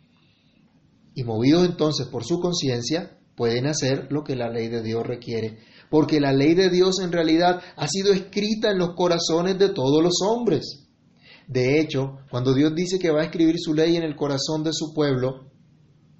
Y 1.14 1.22
movidos 1.22 1.64
entonces 1.64 2.08
por 2.08 2.24
su 2.24 2.40
conciencia, 2.40 3.18
pueden 3.36 3.66
hacer 3.66 4.08
lo 4.10 4.24
que 4.24 4.36
la 4.36 4.50
ley 4.50 4.68
de 4.68 4.82
Dios 4.82 5.06
requiere 5.06 5.58
porque 5.90 6.20
la 6.20 6.32
ley 6.32 6.54
de 6.54 6.70
Dios 6.70 7.00
en 7.00 7.12
realidad 7.12 7.60
ha 7.76 7.86
sido 7.88 8.12
escrita 8.12 8.70
en 8.70 8.78
los 8.78 8.94
corazones 8.94 9.58
de 9.58 9.70
todos 9.70 10.02
los 10.02 10.20
hombres. 10.26 10.86
De 11.46 11.80
hecho, 11.80 12.18
cuando 12.30 12.54
Dios 12.54 12.74
dice 12.74 12.98
que 12.98 13.10
va 13.10 13.20
a 13.22 13.24
escribir 13.24 13.56
su 13.58 13.74
ley 13.74 13.96
en 13.96 14.02
el 14.02 14.16
corazón 14.16 14.64
de 14.64 14.72
su 14.72 14.94
pueblo, 14.94 15.50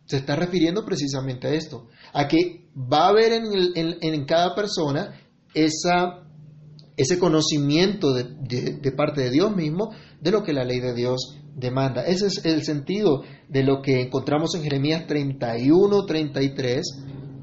se 0.07 0.19
está 0.19 0.37
refiriendo 0.37 0.85
precisamente 0.85 1.49
a 1.49 1.55
esto, 1.55 1.89
a 2.13 2.29
que 2.29 2.69
va 2.77 3.07
a 3.07 3.09
haber 3.09 3.33
en, 3.33 4.25
cada 4.27 4.55
persona 4.55 5.19
ese 5.55 7.19
conocimiento 7.19 8.13
de, 8.13 8.79
de 8.81 8.93
parte 8.93 9.23
de 9.23 9.31
Dios 9.31 9.55
mismo 9.57 9.91
de 10.21 10.31
lo 10.31 10.43
que 10.43 10.53
la 10.53 10.65
ley 10.65 10.81
de 10.81 10.95
Dios 10.95 11.39
demanda. 11.55 12.05
Ese 12.05 12.27
es 12.27 12.45
el 12.45 12.63
sentido 12.65 13.23
de 13.49 13.63
lo 13.63 13.81
que 13.81 14.03
encontramos 14.03 14.55
en 14.55 14.63
Jeremías 14.63 15.07
31, 15.07 16.05
33, 16.05 16.83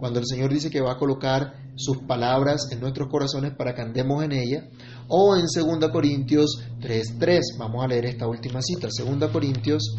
cuando 0.01 0.19
el 0.19 0.25
Señor 0.25 0.51
dice 0.51 0.71
que 0.71 0.81
va 0.81 0.93
a 0.93 0.97
colocar 0.97 1.53
sus 1.75 1.99
palabras 1.99 2.69
en 2.71 2.79
nuestros 2.79 3.07
corazones 3.07 3.53
para 3.55 3.75
que 3.75 3.83
andemos 3.83 4.23
en 4.23 4.31
ella, 4.31 4.67
o 5.07 5.35
en 5.35 5.43
2 5.43 5.91
Corintios 5.91 6.59
3.3. 6.79 7.39
Vamos 7.59 7.85
a 7.85 7.87
leer 7.87 8.05
esta 8.05 8.25
última 8.27 8.63
cita, 8.63 8.87
2 8.87 9.29
Corintios 9.31 9.95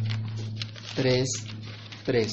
3.3. 0.97 2.29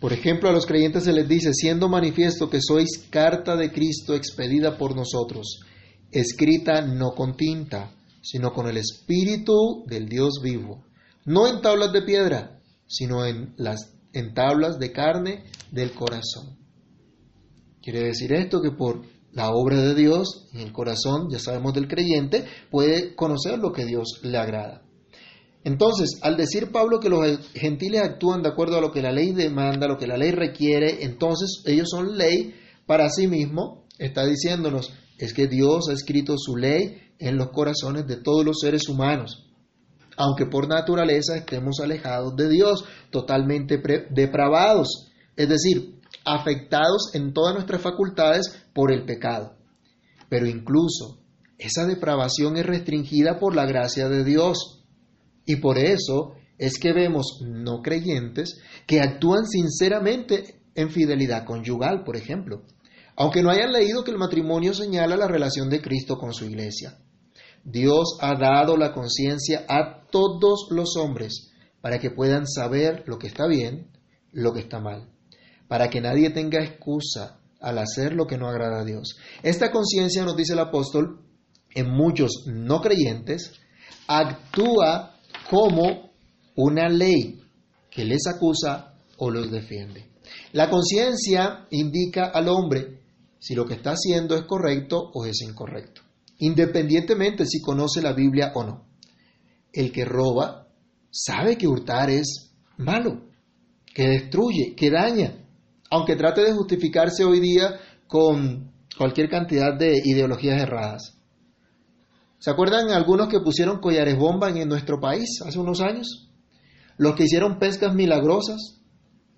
Por 0.00 0.12
ejemplo, 0.12 0.48
a 0.48 0.52
los 0.52 0.66
creyentes 0.66 1.04
se 1.04 1.12
les 1.12 1.28
dice, 1.28 1.54
siendo 1.54 1.88
manifiesto 1.88 2.50
que 2.50 2.58
sois 2.60 3.06
carta 3.08 3.54
de 3.54 3.70
Cristo 3.70 4.16
expedida 4.16 4.76
por 4.76 4.96
nosotros, 4.96 5.60
escrita 6.10 6.80
no 6.80 7.12
con 7.12 7.36
tinta, 7.36 7.94
sino 8.22 8.52
con 8.52 8.66
el 8.66 8.76
Espíritu 8.76 9.84
del 9.86 10.08
Dios 10.08 10.40
vivo, 10.42 10.82
no 11.24 11.46
en 11.46 11.62
tablas 11.62 11.92
de 11.92 12.02
piedra, 12.02 12.58
sino 12.88 13.24
en 13.24 13.54
las 13.56 13.95
en 14.16 14.32
tablas 14.32 14.78
de 14.78 14.92
carne 14.92 15.44
del 15.70 15.92
corazón. 15.92 16.56
Quiere 17.82 18.04
decir 18.04 18.32
esto 18.32 18.62
que 18.62 18.70
por 18.70 19.02
la 19.32 19.50
obra 19.50 19.80
de 19.82 19.94
Dios 19.94 20.48
en 20.54 20.60
el 20.60 20.72
corazón, 20.72 21.28
ya 21.30 21.38
sabemos 21.38 21.74
del 21.74 21.86
creyente, 21.86 22.44
puede 22.70 23.14
conocer 23.14 23.58
lo 23.58 23.72
que 23.72 23.84
Dios 23.84 24.20
le 24.22 24.38
agrada. 24.38 24.82
Entonces, 25.64 26.18
al 26.22 26.36
decir 26.36 26.72
Pablo 26.72 26.98
que 26.98 27.10
los 27.10 27.50
gentiles 27.52 28.00
actúan 28.00 28.42
de 28.42 28.48
acuerdo 28.48 28.78
a 28.78 28.80
lo 28.80 28.90
que 28.90 29.02
la 29.02 29.12
ley 29.12 29.32
demanda, 29.32 29.86
lo 29.86 29.98
que 29.98 30.06
la 30.06 30.16
ley 30.16 30.30
requiere, 30.30 31.04
entonces 31.04 31.62
ellos 31.66 31.88
son 31.90 32.16
ley 32.16 32.54
para 32.86 33.10
sí 33.10 33.26
mismo, 33.26 33.84
está 33.98 34.24
diciéndonos, 34.24 34.92
es 35.18 35.34
que 35.34 35.46
Dios 35.46 35.90
ha 35.90 35.92
escrito 35.92 36.36
su 36.38 36.56
ley 36.56 37.02
en 37.18 37.36
los 37.36 37.50
corazones 37.50 38.06
de 38.06 38.16
todos 38.16 38.44
los 38.46 38.60
seres 38.60 38.88
humanos 38.88 39.45
aunque 40.16 40.46
por 40.46 40.68
naturaleza 40.68 41.36
estemos 41.36 41.80
alejados 41.80 42.34
de 42.36 42.48
Dios, 42.48 42.84
totalmente 43.10 43.80
depravados, 44.10 45.12
es 45.36 45.48
decir, 45.48 46.00
afectados 46.24 47.14
en 47.14 47.32
todas 47.32 47.54
nuestras 47.54 47.80
facultades 47.80 48.54
por 48.74 48.92
el 48.92 49.04
pecado. 49.04 49.56
Pero 50.28 50.46
incluso 50.46 51.20
esa 51.58 51.86
depravación 51.86 52.56
es 52.56 52.66
restringida 52.66 53.38
por 53.38 53.54
la 53.54 53.66
gracia 53.66 54.08
de 54.08 54.24
Dios. 54.24 54.84
Y 55.44 55.56
por 55.56 55.78
eso 55.78 56.34
es 56.58 56.78
que 56.78 56.92
vemos 56.92 57.40
no 57.42 57.80
creyentes 57.82 58.60
que 58.86 59.00
actúan 59.00 59.46
sinceramente 59.46 60.60
en 60.74 60.90
fidelidad 60.90 61.44
conyugal, 61.44 62.02
por 62.04 62.16
ejemplo, 62.16 62.62
aunque 63.16 63.42
no 63.42 63.50
hayan 63.50 63.72
leído 63.72 64.04
que 64.04 64.10
el 64.10 64.18
matrimonio 64.18 64.74
señala 64.74 65.16
la 65.16 65.28
relación 65.28 65.70
de 65.70 65.80
Cristo 65.80 66.18
con 66.18 66.34
su 66.34 66.44
iglesia. 66.44 66.98
Dios 67.68 68.16
ha 68.20 68.36
dado 68.36 68.76
la 68.76 68.92
conciencia 68.92 69.66
a 69.68 70.06
todos 70.12 70.68
los 70.70 70.96
hombres 70.96 71.50
para 71.80 71.98
que 71.98 72.12
puedan 72.12 72.46
saber 72.46 73.02
lo 73.06 73.18
que 73.18 73.26
está 73.26 73.48
bien, 73.48 73.90
lo 74.30 74.52
que 74.52 74.60
está 74.60 74.78
mal, 74.78 75.10
para 75.66 75.90
que 75.90 76.00
nadie 76.00 76.30
tenga 76.30 76.62
excusa 76.62 77.40
al 77.60 77.78
hacer 77.78 78.12
lo 78.12 78.28
que 78.28 78.38
no 78.38 78.48
agrada 78.48 78.82
a 78.82 78.84
Dios. 78.84 79.16
Esta 79.42 79.72
conciencia, 79.72 80.24
nos 80.24 80.36
dice 80.36 80.52
el 80.52 80.60
apóstol, 80.60 81.22
en 81.74 81.90
muchos 81.90 82.44
no 82.46 82.80
creyentes, 82.80 83.54
actúa 84.06 85.16
como 85.50 86.12
una 86.54 86.88
ley 86.88 87.42
que 87.90 88.04
les 88.04 88.28
acusa 88.28 88.94
o 89.18 89.28
los 89.28 89.50
defiende. 89.50 90.06
La 90.52 90.70
conciencia 90.70 91.66
indica 91.70 92.26
al 92.26 92.48
hombre 92.48 93.00
si 93.40 93.56
lo 93.56 93.66
que 93.66 93.74
está 93.74 93.90
haciendo 93.90 94.36
es 94.36 94.42
correcto 94.42 95.10
o 95.12 95.26
es 95.26 95.40
incorrecto 95.42 96.05
independientemente 96.38 97.46
si 97.46 97.60
conoce 97.60 98.02
la 98.02 98.12
Biblia 98.12 98.52
o 98.54 98.64
no. 98.64 98.86
El 99.72 99.92
que 99.92 100.04
roba 100.04 100.68
sabe 101.10 101.56
que 101.56 101.66
hurtar 101.66 102.10
es 102.10 102.52
malo, 102.76 103.22
que 103.94 104.08
destruye, 104.08 104.74
que 104.76 104.90
daña, 104.90 105.34
aunque 105.90 106.16
trate 106.16 106.42
de 106.42 106.52
justificarse 106.52 107.24
hoy 107.24 107.40
día 107.40 107.80
con 108.06 108.72
cualquier 108.96 109.28
cantidad 109.28 109.76
de 109.76 110.00
ideologías 110.04 110.60
erradas. 110.60 111.16
¿Se 112.38 112.50
acuerdan 112.50 112.90
algunos 112.90 113.28
que 113.28 113.40
pusieron 113.40 113.80
collares 113.80 114.16
bomba 114.16 114.50
en 114.50 114.68
nuestro 114.68 115.00
país 115.00 115.40
hace 115.44 115.58
unos 115.58 115.80
años? 115.80 116.30
Los 116.98 117.14
que 117.14 117.24
hicieron 117.24 117.58
pescas 117.58 117.94
milagrosas, 117.94 118.75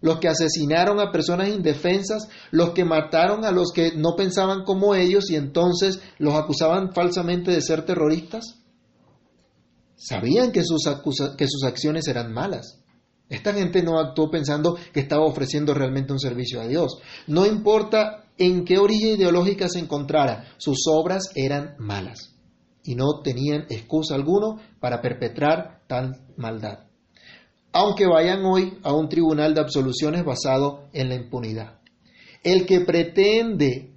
los 0.00 0.18
que 0.18 0.28
asesinaron 0.28 1.00
a 1.00 1.10
personas 1.10 1.48
indefensas, 1.48 2.28
los 2.50 2.70
que 2.70 2.84
mataron 2.84 3.44
a 3.44 3.50
los 3.50 3.72
que 3.72 3.92
no 3.96 4.14
pensaban 4.16 4.64
como 4.64 4.94
ellos 4.94 5.30
y 5.30 5.36
entonces 5.36 6.00
los 6.18 6.34
acusaban 6.34 6.92
falsamente 6.92 7.50
de 7.50 7.60
ser 7.60 7.84
terroristas? 7.84 8.60
Sabían 9.96 10.52
que 10.52 10.62
sus, 10.62 10.84
que 11.36 11.46
sus 11.48 11.64
acciones 11.64 12.06
eran 12.06 12.32
malas. 12.32 12.80
Esta 13.28 13.52
gente 13.52 13.82
no 13.82 13.98
actuó 13.98 14.30
pensando 14.30 14.76
que 14.92 15.00
estaba 15.00 15.24
ofreciendo 15.24 15.74
realmente 15.74 16.12
un 16.12 16.20
servicio 16.20 16.60
a 16.60 16.66
Dios. 16.66 16.98
No 17.26 17.44
importa 17.44 18.24
en 18.38 18.64
qué 18.64 18.78
orilla 18.78 19.08
ideológica 19.08 19.68
se 19.68 19.80
encontrara, 19.80 20.54
sus 20.56 20.84
obras 20.86 21.24
eran 21.34 21.74
malas 21.78 22.34
y 22.84 22.94
no 22.94 23.20
tenían 23.22 23.66
excusa 23.68 24.14
alguno 24.14 24.58
para 24.80 25.02
perpetrar 25.02 25.82
tal 25.88 26.24
maldad 26.36 26.87
aunque 27.72 28.06
vayan 28.06 28.44
hoy 28.44 28.78
a 28.82 28.92
un 28.92 29.08
tribunal 29.08 29.54
de 29.54 29.60
absoluciones 29.60 30.24
basado 30.24 30.88
en 30.92 31.08
la 31.08 31.14
impunidad. 31.14 31.78
El 32.42 32.66
que 32.66 32.80
pretende, 32.80 33.94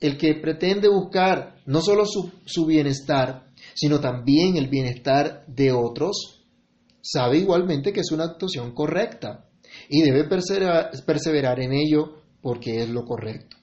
el 0.00 0.16
que 0.16 0.34
pretende 0.34 0.88
buscar 0.88 1.56
no 1.66 1.80
solo 1.80 2.04
su, 2.06 2.30
su 2.44 2.66
bienestar, 2.66 3.46
sino 3.74 4.00
también 4.00 4.56
el 4.56 4.68
bienestar 4.68 5.44
de 5.46 5.72
otros, 5.72 6.44
sabe 7.02 7.38
igualmente 7.38 7.92
que 7.92 8.00
es 8.00 8.12
una 8.12 8.24
actuación 8.24 8.72
correcta 8.72 9.46
y 9.88 10.02
debe 10.02 10.24
perseverar 10.24 11.60
en 11.60 11.72
ello 11.72 12.16
porque 12.42 12.82
es 12.82 12.88
lo 12.88 13.04
correcto. 13.04 13.56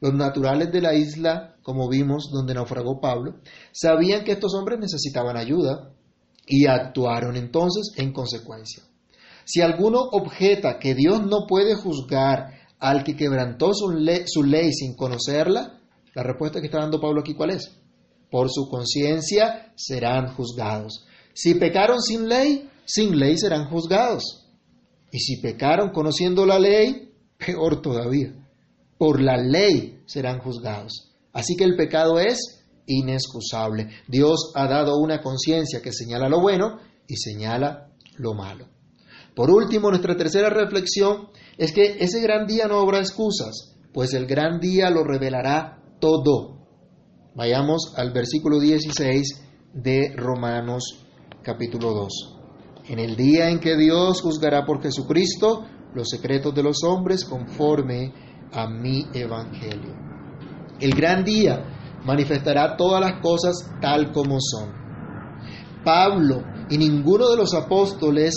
Los 0.00 0.12
naturales 0.12 0.70
de 0.72 0.82
la 0.82 0.94
isla, 0.94 1.56
como 1.62 1.88
vimos 1.88 2.30
donde 2.30 2.54
naufragó 2.54 3.00
Pablo, 3.00 3.40
sabían 3.72 4.24
que 4.24 4.32
estos 4.32 4.54
hombres 4.54 4.78
necesitaban 4.78 5.36
ayuda 5.36 5.95
y 6.46 6.66
actuaron 6.66 7.36
entonces 7.36 7.92
en 7.96 8.12
consecuencia. 8.12 8.84
Si 9.44 9.60
alguno 9.60 10.00
objeta 10.00 10.78
que 10.78 10.94
Dios 10.94 11.24
no 11.26 11.46
puede 11.46 11.74
juzgar 11.74 12.52
al 12.78 13.04
que 13.04 13.16
quebrantó 13.16 13.74
su 13.74 13.90
ley, 13.90 14.24
su 14.26 14.42
ley 14.42 14.72
sin 14.72 14.94
conocerla, 14.96 15.80
la 16.14 16.22
respuesta 16.22 16.60
que 16.60 16.66
está 16.66 16.80
dando 16.80 17.00
Pablo 17.00 17.20
aquí, 17.20 17.34
¿cuál 17.34 17.50
es? 17.50 17.70
Por 18.30 18.50
su 18.50 18.68
conciencia 18.68 19.72
serán 19.76 20.34
juzgados. 20.34 21.06
Si 21.34 21.54
pecaron 21.54 22.00
sin 22.00 22.28
ley, 22.28 22.68
sin 22.84 23.18
ley 23.18 23.36
serán 23.36 23.68
juzgados. 23.68 24.46
Y 25.12 25.18
si 25.18 25.40
pecaron 25.40 25.90
conociendo 25.90 26.46
la 26.46 26.58
ley, 26.58 27.12
peor 27.36 27.82
todavía. 27.82 28.32
Por 28.98 29.20
la 29.20 29.36
ley 29.36 30.00
serán 30.06 30.40
juzgados. 30.40 31.12
Así 31.32 31.54
que 31.54 31.64
el 31.64 31.76
pecado 31.76 32.18
es 32.18 32.64
inexcusable. 32.86 33.88
Dios 34.08 34.52
ha 34.54 34.66
dado 34.66 34.98
una 34.98 35.20
conciencia 35.20 35.82
que 35.82 35.92
señala 35.92 36.28
lo 36.28 36.40
bueno 36.40 36.78
y 37.06 37.16
señala 37.16 37.92
lo 38.16 38.34
malo. 38.34 38.68
Por 39.34 39.50
último, 39.50 39.90
nuestra 39.90 40.16
tercera 40.16 40.48
reflexión 40.48 41.28
es 41.58 41.72
que 41.72 41.98
ese 42.00 42.20
gran 42.20 42.46
día 42.46 42.66
no 42.66 42.80
habrá 42.80 42.98
excusas, 42.98 43.76
pues 43.92 44.14
el 44.14 44.26
gran 44.26 44.60
día 44.60 44.90
lo 44.90 45.04
revelará 45.04 45.82
todo. 46.00 46.56
Vayamos 47.34 47.92
al 47.96 48.12
versículo 48.12 48.58
16 48.58 49.42
de 49.74 50.14
Romanos 50.16 51.06
capítulo 51.42 51.92
2. 51.92 52.36
En 52.88 52.98
el 52.98 53.16
día 53.16 53.50
en 53.50 53.60
que 53.60 53.76
Dios 53.76 54.22
juzgará 54.22 54.64
por 54.64 54.82
Jesucristo 54.82 55.66
los 55.94 56.08
secretos 56.08 56.54
de 56.54 56.62
los 56.62 56.82
hombres 56.82 57.24
conforme 57.24 58.12
a 58.52 58.68
mi 58.68 59.06
evangelio. 59.12 59.94
El 60.80 60.94
gran 60.94 61.24
día 61.24 61.75
manifestará 62.06 62.76
todas 62.76 63.00
las 63.00 63.20
cosas 63.20 63.68
tal 63.80 64.12
como 64.12 64.38
son. 64.40 64.72
Pablo 65.84 66.42
y 66.70 66.78
ninguno 66.78 67.28
de 67.28 67.36
los 67.36 67.52
apóstoles, 67.54 68.34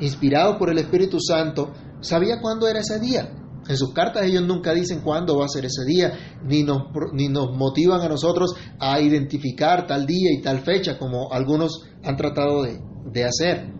inspirados 0.00 0.56
por 0.56 0.70
el 0.70 0.78
Espíritu 0.78 1.18
Santo, 1.20 1.72
sabía 2.00 2.40
cuándo 2.40 2.68
era 2.68 2.80
ese 2.80 2.98
día. 2.98 3.32
En 3.68 3.76
sus 3.76 3.92
cartas 3.92 4.24
ellos 4.24 4.42
nunca 4.42 4.74
dicen 4.74 5.02
cuándo 5.02 5.38
va 5.38 5.44
a 5.44 5.48
ser 5.48 5.64
ese 5.64 5.84
día, 5.86 6.38
ni 6.44 6.64
nos, 6.64 6.82
ni 7.12 7.28
nos 7.28 7.56
motivan 7.56 8.00
a 8.00 8.08
nosotros 8.08 8.54
a 8.80 9.00
identificar 9.00 9.86
tal 9.86 10.04
día 10.04 10.30
y 10.36 10.42
tal 10.42 10.60
fecha 10.60 10.98
como 10.98 11.32
algunos 11.32 11.84
han 12.02 12.16
tratado 12.16 12.64
de, 12.64 12.80
de 13.12 13.24
hacer. 13.24 13.72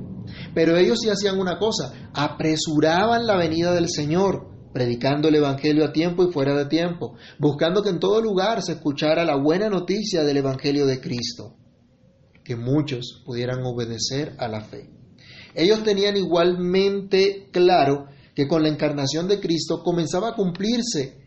Pero 0.54 0.76
ellos 0.76 1.00
sí 1.00 1.10
hacían 1.10 1.38
una 1.38 1.58
cosa, 1.58 1.92
apresuraban 2.14 3.26
la 3.26 3.36
venida 3.36 3.72
del 3.74 3.88
Señor, 3.88 4.51
predicando 4.72 5.28
el 5.28 5.36
Evangelio 5.36 5.84
a 5.84 5.92
tiempo 5.92 6.24
y 6.24 6.32
fuera 6.32 6.54
de 6.56 6.66
tiempo, 6.66 7.14
buscando 7.38 7.82
que 7.82 7.90
en 7.90 8.00
todo 8.00 8.20
lugar 8.20 8.62
se 8.62 8.72
escuchara 8.72 9.24
la 9.24 9.36
buena 9.36 9.68
noticia 9.68 10.24
del 10.24 10.38
Evangelio 10.38 10.86
de 10.86 11.00
Cristo, 11.00 11.56
que 12.44 12.56
muchos 12.56 13.22
pudieran 13.24 13.64
obedecer 13.64 14.34
a 14.38 14.48
la 14.48 14.62
fe. 14.62 14.90
Ellos 15.54 15.82
tenían 15.84 16.16
igualmente 16.16 17.48
claro 17.52 18.06
que 18.34 18.48
con 18.48 18.62
la 18.62 18.68
encarnación 18.68 19.28
de 19.28 19.40
Cristo 19.40 19.82
comenzaba 19.82 20.30
a 20.30 20.34
cumplirse 20.34 21.22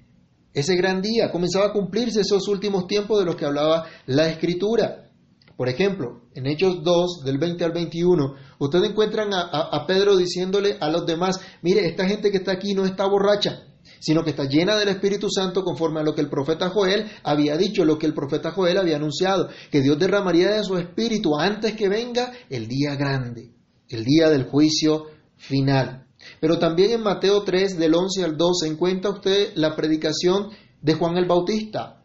ese 0.53 0.75
gran 0.75 1.01
día, 1.01 1.31
comenzaba 1.31 1.67
a 1.67 1.73
cumplirse 1.73 2.21
esos 2.21 2.47
últimos 2.47 2.87
tiempos 2.87 3.19
de 3.19 3.25
los 3.25 3.35
que 3.35 3.45
hablaba 3.45 3.85
la 4.07 4.29
Escritura. 4.29 5.04
Por 5.57 5.69
ejemplo, 5.69 6.23
en 6.33 6.47
Hechos 6.47 6.83
2, 6.83 7.23
del 7.23 7.37
20 7.37 7.63
al 7.63 7.71
21, 7.71 8.35
ustedes 8.59 8.89
encuentran 8.89 9.29
a, 9.33 9.85
Pedro 9.87 10.17
diciéndole 10.17 10.77
a 10.81 10.89
los 10.89 11.05
demás, 11.05 11.39
mire, 11.61 11.85
esta 11.87 12.07
gente 12.07 12.29
que 12.29 12.37
está 12.37 12.51
aquí 12.51 12.73
no 12.73 12.85
está 12.85 13.05
borracha, 13.05 13.63
sino 13.99 14.23
que 14.23 14.31
está 14.31 14.43
llena 14.43 14.75
del 14.75 14.89
Espíritu 14.89 15.29
Santo 15.29 15.63
conforme 15.63 16.01
a 16.01 16.03
lo 16.03 16.13
que 16.13 16.21
el 16.21 16.29
profeta 16.29 16.69
Joel 16.69 17.05
había 17.23 17.55
dicho, 17.55 17.85
lo 17.85 17.97
que 17.97 18.05
el 18.05 18.13
profeta 18.13 18.51
Joel 18.51 18.77
había 18.77 18.97
anunciado, 18.97 19.47
que 19.71 19.81
Dios 19.81 19.97
derramaría 19.97 20.51
de 20.51 20.63
su 20.63 20.77
Espíritu 20.77 21.37
antes 21.37 21.73
que 21.73 21.87
venga 21.87 22.33
el 22.49 22.67
día 22.67 22.95
grande, 22.95 23.53
el 23.87 24.03
día 24.03 24.29
del 24.29 24.43
juicio 24.43 25.05
final. 25.37 26.07
Pero 26.41 26.59
también 26.59 26.91
en 26.91 27.03
Mateo 27.03 27.43
3, 27.43 27.77
del 27.77 27.95
11 27.95 28.23
al 28.25 28.35
12, 28.35 28.67
encuentra 28.67 29.11
usted 29.11 29.53
la 29.55 29.73
predicación 29.75 30.49
de 30.81 30.93
Juan 30.95 31.17
el 31.17 31.27
Bautista, 31.27 32.04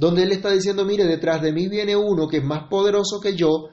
donde 0.00 0.22
él 0.22 0.32
está 0.32 0.50
diciendo, 0.50 0.86
mire, 0.86 1.04
detrás 1.04 1.42
de 1.42 1.52
mí 1.52 1.68
viene 1.68 1.94
uno 1.94 2.26
que 2.26 2.38
es 2.38 2.44
más 2.44 2.70
poderoso 2.70 3.20
que 3.20 3.36
yo, 3.36 3.68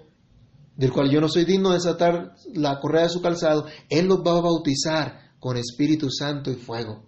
del 0.76 0.92
cual 0.92 1.10
yo 1.10 1.22
no 1.22 1.30
soy 1.30 1.46
digno 1.46 1.70
de 1.70 1.76
desatar 1.76 2.36
la 2.54 2.82
correa 2.82 3.04
de 3.04 3.10
su 3.10 3.22
calzado, 3.22 3.66
él 3.90 4.08
los 4.08 4.20
va 4.20 4.38
a 4.38 4.42
bautizar 4.42 5.32
con 5.40 5.56
Espíritu 5.56 6.12
Santo 6.12 6.52
y 6.52 6.56
fuego. 6.56 7.06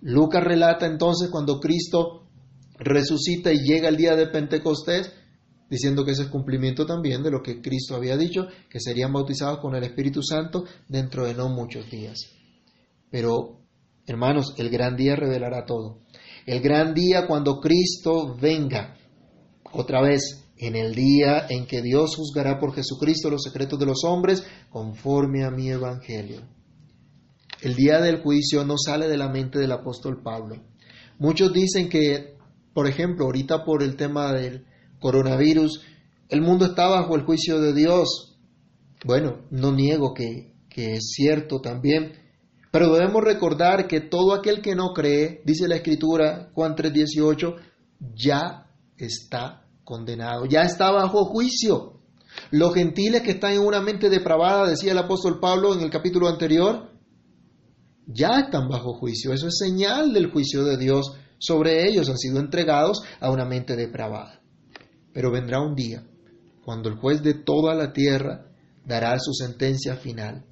Lucas 0.00 0.42
relata 0.42 0.86
entonces 0.86 1.28
cuando 1.30 1.60
Cristo 1.60 2.28
resucita 2.78 3.52
y 3.52 3.58
llega 3.58 3.90
el 3.90 3.98
día 3.98 4.16
de 4.16 4.26
Pentecostés, 4.26 5.12
diciendo 5.68 6.06
que 6.06 6.12
ese 6.12 6.22
es 6.22 6.28
cumplimiento 6.28 6.86
también 6.86 7.22
de 7.22 7.30
lo 7.30 7.42
que 7.42 7.60
Cristo 7.60 7.94
había 7.94 8.16
dicho, 8.16 8.46
que 8.70 8.80
serían 8.80 9.12
bautizados 9.12 9.58
con 9.58 9.74
el 9.74 9.84
Espíritu 9.84 10.22
Santo 10.22 10.64
dentro 10.88 11.26
de 11.26 11.34
no 11.34 11.50
muchos 11.50 11.90
días. 11.90 12.30
Pero, 13.10 13.60
hermanos, 14.06 14.54
el 14.56 14.70
gran 14.70 14.96
día 14.96 15.14
revelará 15.14 15.66
todo 15.66 16.06
el 16.46 16.60
gran 16.60 16.94
día 16.94 17.26
cuando 17.26 17.60
Cristo 17.60 18.36
venga. 18.40 18.96
Otra 19.72 20.00
vez, 20.00 20.46
en 20.56 20.76
el 20.76 20.94
día 20.94 21.46
en 21.50 21.66
que 21.66 21.82
Dios 21.82 22.16
juzgará 22.16 22.58
por 22.58 22.72
Jesucristo 22.72 23.28
los 23.28 23.42
secretos 23.42 23.78
de 23.78 23.86
los 23.86 24.04
hombres 24.04 24.44
conforme 24.70 25.44
a 25.44 25.50
mi 25.50 25.68
evangelio. 25.68 26.40
El 27.60 27.74
día 27.74 28.00
del 28.00 28.22
juicio 28.22 28.64
no 28.64 28.76
sale 28.78 29.08
de 29.08 29.16
la 29.16 29.28
mente 29.28 29.58
del 29.58 29.72
apóstol 29.72 30.22
Pablo. 30.22 30.62
Muchos 31.18 31.52
dicen 31.52 31.88
que, 31.88 32.36
por 32.72 32.86
ejemplo, 32.86 33.24
ahorita 33.26 33.64
por 33.64 33.82
el 33.82 33.96
tema 33.96 34.32
del 34.32 34.66
coronavirus, 35.00 35.82
el 36.28 36.42
mundo 36.42 36.66
está 36.66 36.88
bajo 36.88 37.16
el 37.16 37.22
juicio 37.22 37.60
de 37.60 37.74
Dios. 37.74 38.38
Bueno, 39.04 39.46
no 39.50 39.72
niego 39.72 40.14
que, 40.14 40.52
que 40.68 40.94
es 40.94 41.12
cierto 41.14 41.60
también, 41.60 42.12
pero 42.76 42.92
debemos 42.92 43.24
recordar 43.24 43.88
que 43.88 44.02
todo 44.02 44.34
aquel 44.34 44.60
que 44.60 44.74
no 44.74 44.92
cree, 44.92 45.40
dice 45.46 45.66
la 45.66 45.76
Escritura, 45.76 46.50
Juan 46.52 46.76
3:18, 46.76 47.54
ya 48.14 48.66
está 48.98 49.66
condenado, 49.82 50.44
ya 50.44 50.60
está 50.60 50.90
bajo 50.90 51.24
juicio. 51.24 52.02
Los 52.50 52.74
gentiles 52.74 53.22
que 53.22 53.30
están 53.30 53.52
en 53.52 53.60
una 53.60 53.80
mente 53.80 54.10
depravada, 54.10 54.68
decía 54.68 54.92
el 54.92 54.98
apóstol 54.98 55.40
Pablo 55.40 55.72
en 55.72 55.80
el 55.80 55.88
capítulo 55.88 56.28
anterior, 56.28 56.90
ya 58.06 58.40
están 58.40 58.68
bajo 58.68 58.92
juicio. 58.92 59.32
Eso 59.32 59.48
es 59.48 59.56
señal 59.56 60.12
del 60.12 60.30
juicio 60.30 60.62
de 60.62 60.76
Dios 60.76 61.14
sobre 61.38 61.88
ellos. 61.88 62.10
Han 62.10 62.18
sido 62.18 62.40
entregados 62.40 63.00
a 63.20 63.30
una 63.30 63.46
mente 63.46 63.74
depravada. 63.74 64.42
Pero 65.14 65.32
vendrá 65.32 65.62
un 65.62 65.74
día 65.74 66.06
cuando 66.62 66.90
el 66.90 66.96
juez 66.96 67.22
de 67.22 67.32
toda 67.32 67.74
la 67.74 67.94
tierra 67.94 68.48
dará 68.84 69.18
su 69.18 69.32
sentencia 69.32 69.96
final 69.96 70.44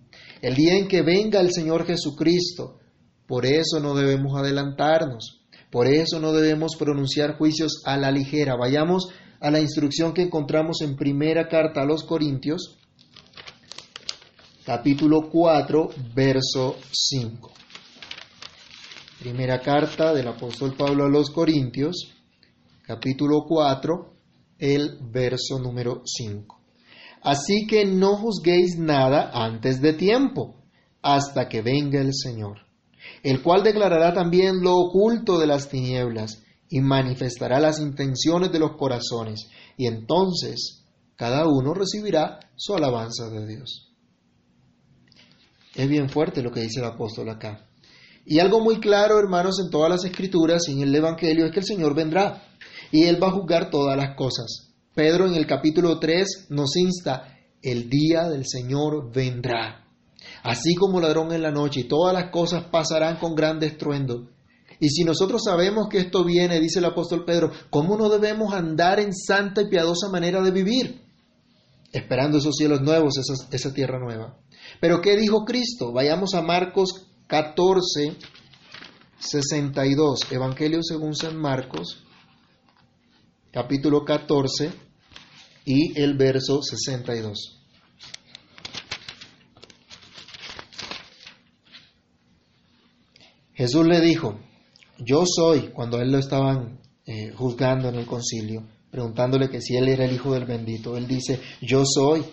el 0.44 0.54
día 0.57 0.76
en 0.76 0.88
que 0.88 1.00
venga 1.00 1.40
el 1.40 1.50
Señor 1.52 1.87
Jesucristo. 1.87 2.78
Por 3.26 3.46
eso 3.46 3.80
no 3.80 3.94
debemos 3.94 4.37
adelantarnos, 4.37 5.40
por 5.70 5.87
eso 5.87 6.20
no 6.20 6.35
debemos 6.35 6.76
pronunciar 6.78 7.38
juicios 7.38 7.80
a 7.87 7.96
la 7.96 8.11
ligera. 8.11 8.54
Vayamos 8.54 9.09
a 9.40 9.50
la 9.50 9.61
instrucción 9.61 10.12
que 10.12 10.20
encontramos 10.20 10.83
en 10.83 10.96
primera 10.96 11.48
carta 11.48 11.80
a 11.80 11.87
los 11.87 12.04
Corintios, 12.04 12.76
capítulo 14.66 15.30
4, 15.30 15.88
verso 16.14 16.76
5. 16.92 17.50
Primera 19.20 19.62
carta 19.62 20.12
del 20.12 20.28
apóstol 20.28 20.74
Pablo 20.76 21.07
a 21.07 21.09
los 21.09 21.30
Corintios, 21.30 22.12
capítulo 22.83 23.46
4, 23.48 24.12
el 24.59 24.98
verso 25.11 25.59
número 25.59 26.02
5. 26.04 26.63
Así 27.25 27.67
que 27.67 27.87
no 27.87 28.17
juzguéis 28.19 28.77
nada 28.79 29.31
antes 29.33 29.81
de 29.81 29.95
tiempo, 29.95 30.57
hasta 31.01 31.49
que 31.49 31.63
venga 31.63 31.99
el 31.99 32.13
Señor, 32.13 32.59
el 33.23 33.43
cual 33.43 33.63
declarará 33.63 34.13
también 34.13 34.61
lo 34.61 34.77
oculto 34.77 35.39
de 35.39 35.47
las 35.47 35.71
tinieblas 35.71 36.43
y 36.69 36.81
manifestará 36.81 37.61
las 37.61 37.81
intenciones 37.81 38.53
de 38.53 38.59
los 38.59 38.77
corazones, 38.77 39.49
y 39.79 39.87
entonces 39.87 40.85
cada 41.17 41.49
uno 41.49 41.73
recibirá 41.73 42.41
su 42.57 42.75
alabanza 42.75 43.31
de 43.31 43.47
Dios. 43.47 43.91
Es 45.75 45.89
bien 45.89 46.11
fuerte 46.11 46.43
lo 46.43 46.53
que 46.53 46.61
dice 46.61 46.81
el 46.81 46.87
apóstol 46.87 47.31
acá. 47.31 47.67
Y 48.27 48.39
algo 48.39 48.61
muy 48.61 48.81
claro, 48.81 49.19
hermanos, 49.19 49.59
en 49.65 49.71
todas 49.71 49.91
las 49.91 50.05
escrituras 50.05 50.69
y 50.69 50.73
en 50.73 50.83
el 50.83 50.95
Evangelio 50.95 51.47
es 51.47 51.53
que 51.53 51.61
el 51.61 51.67
Señor 51.67 51.95
vendrá 51.95 52.43
y 52.93 53.05
Él 53.05 53.23
va 53.23 53.29
a 53.29 53.33
juzgar 53.33 53.71
todas 53.71 53.97
las 53.97 54.15
cosas. 54.15 54.74
Pedro 54.94 55.26
en 55.26 55.35
el 55.35 55.46
capítulo 55.46 55.98
3 55.98 56.46
nos 56.50 56.76
insta, 56.76 57.37
el 57.62 57.88
día 57.88 58.28
del 58.28 58.46
Señor 58.46 59.12
vendrá, 59.12 59.87
así 60.42 60.74
como 60.74 61.00
ladrón 61.00 61.33
en 61.33 61.42
la 61.42 61.50
noche, 61.50 61.80
y 61.80 61.88
todas 61.88 62.14
las 62.14 62.30
cosas 62.30 62.64
pasarán 62.64 63.18
con 63.18 63.35
gran 63.35 63.62
estruendo. 63.62 64.30
Y 64.80 64.88
si 64.88 65.04
nosotros 65.04 65.42
sabemos 65.44 65.88
que 65.88 65.98
esto 65.98 66.24
viene, 66.24 66.61
dice 66.61 66.78
el 66.78 66.85
apóstol 66.85 67.24
Pedro, 67.24 67.50
¿cómo 67.70 67.96
no 67.96 68.09
debemos 68.09 68.52
andar 68.52 69.00
en 69.00 69.14
santa 69.14 69.62
y 69.62 69.68
piadosa 69.68 70.09
manera 70.11 70.42
de 70.42 70.50
vivir? 70.50 71.04
esperando 71.94 72.38
esos 72.38 72.57
cielos 72.57 72.83
nuevos, 72.83 73.16
esa, 73.18 73.35
esa 73.50 73.72
tierra 73.72 73.98
nueva. 73.98 74.37
Pero 74.80 75.00
¿qué 75.00 75.16
dijo 75.16 75.44
Cristo? 75.44 75.92
Vayamos 75.92 76.35
a 76.35 76.42
Marcos 76.42 77.07
14, 77.28 78.16
62, 79.18 80.33
Evangelio 80.33 80.80
según 80.83 81.14
San 81.14 81.37
Marcos, 81.37 82.04
capítulo 83.55 84.05
14 84.05 84.73
y 85.64 85.97
el 86.01 86.17
verso 86.17 86.61
62. 86.61 87.61
Jesús 93.53 93.87
le 93.87 94.01
dijo, 94.01 94.40
yo 94.99 95.23
soy, 95.25 95.69
cuando 95.69 96.01
él 96.01 96.11
lo 96.11 96.19
estaban 96.19 96.81
eh, 97.07 97.31
juzgando 97.31 97.88
en 97.90 97.95
el 97.95 98.07
concilio, 98.07 98.67
preguntándole 98.90 99.49
que 99.49 99.61
si 99.61 99.77
él 99.77 99.88
era 99.88 100.05
el 100.05 100.17
Hijo 100.17 100.35
del 100.35 100.47
bendito, 100.47 100.97
él 100.97 101.07
dice, 101.07 101.38
yo 101.62 101.85
soy, 101.87 102.25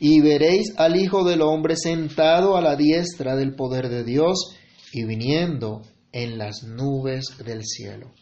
y 0.00 0.22
veréis 0.22 0.72
al 0.78 0.96
Hijo 0.96 1.22
del 1.22 1.42
Hombre 1.42 1.76
sentado 1.76 2.56
a 2.56 2.62
la 2.62 2.76
diestra 2.76 3.36
del 3.36 3.54
poder 3.54 3.90
de 3.90 4.04
Dios 4.04 4.56
y 4.90 5.04
viniendo 5.04 5.82
en 6.12 6.38
las 6.38 6.62
nubes 6.62 7.26
del 7.44 7.62
cielo. 7.62 8.14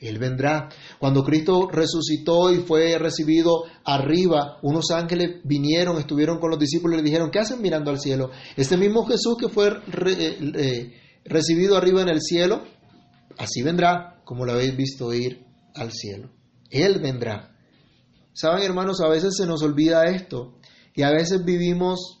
Él 0.00 0.18
vendrá. 0.18 0.68
Cuando 0.98 1.24
Cristo 1.24 1.68
resucitó 1.70 2.52
y 2.52 2.58
fue 2.58 2.98
recibido 2.98 3.64
arriba, 3.84 4.58
unos 4.62 4.90
ángeles 4.90 5.40
vinieron, 5.44 5.98
estuvieron 5.98 6.38
con 6.38 6.50
los 6.50 6.58
discípulos 6.58 6.94
y 6.94 7.02
le 7.02 7.08
dijeron, 7.08 7.30
¿qué 7.30 7.40
hacen 7.40 7.60
mirando 7.60 7.90
al 7.90 7.98
cielo? 7.98 8.30
Este 8.56 8.76
mismo 8.76 9.04
Jesús 9.06 9.36
que 9.38 9.48
fue 9.48 9.70
eh, 10.06 10.92
recibido 11.24 11.76
arriba 11.76 12.02
en 12.02 12.08
el 12.08 12.20
cielo, 12.20 12.62
así 13.38 13.62
vendrá, 13.62 14.22
como 14.24 14.44
lo 14.44 14.52
habéis 14.52 14.76
visto 14.76 15.12
ir 15.12 15.44
al 15.74 15.92
cielo. 15.92 16.30
Él 16.70 17.00
vendrá. 17.00 17.56
Saben, 18.32 18.62
hermanos, 18.62 19.00
a 19.00 19.08
veces 19.08 19.34
se 19.36 19.46
nos 19.46 19.62
olvida 19.62 20.04
esto 20.04 20.58
y 20.94 21.02
a 21.02 21.10
veces 21.10 21.44
vivimos 21.44 22.20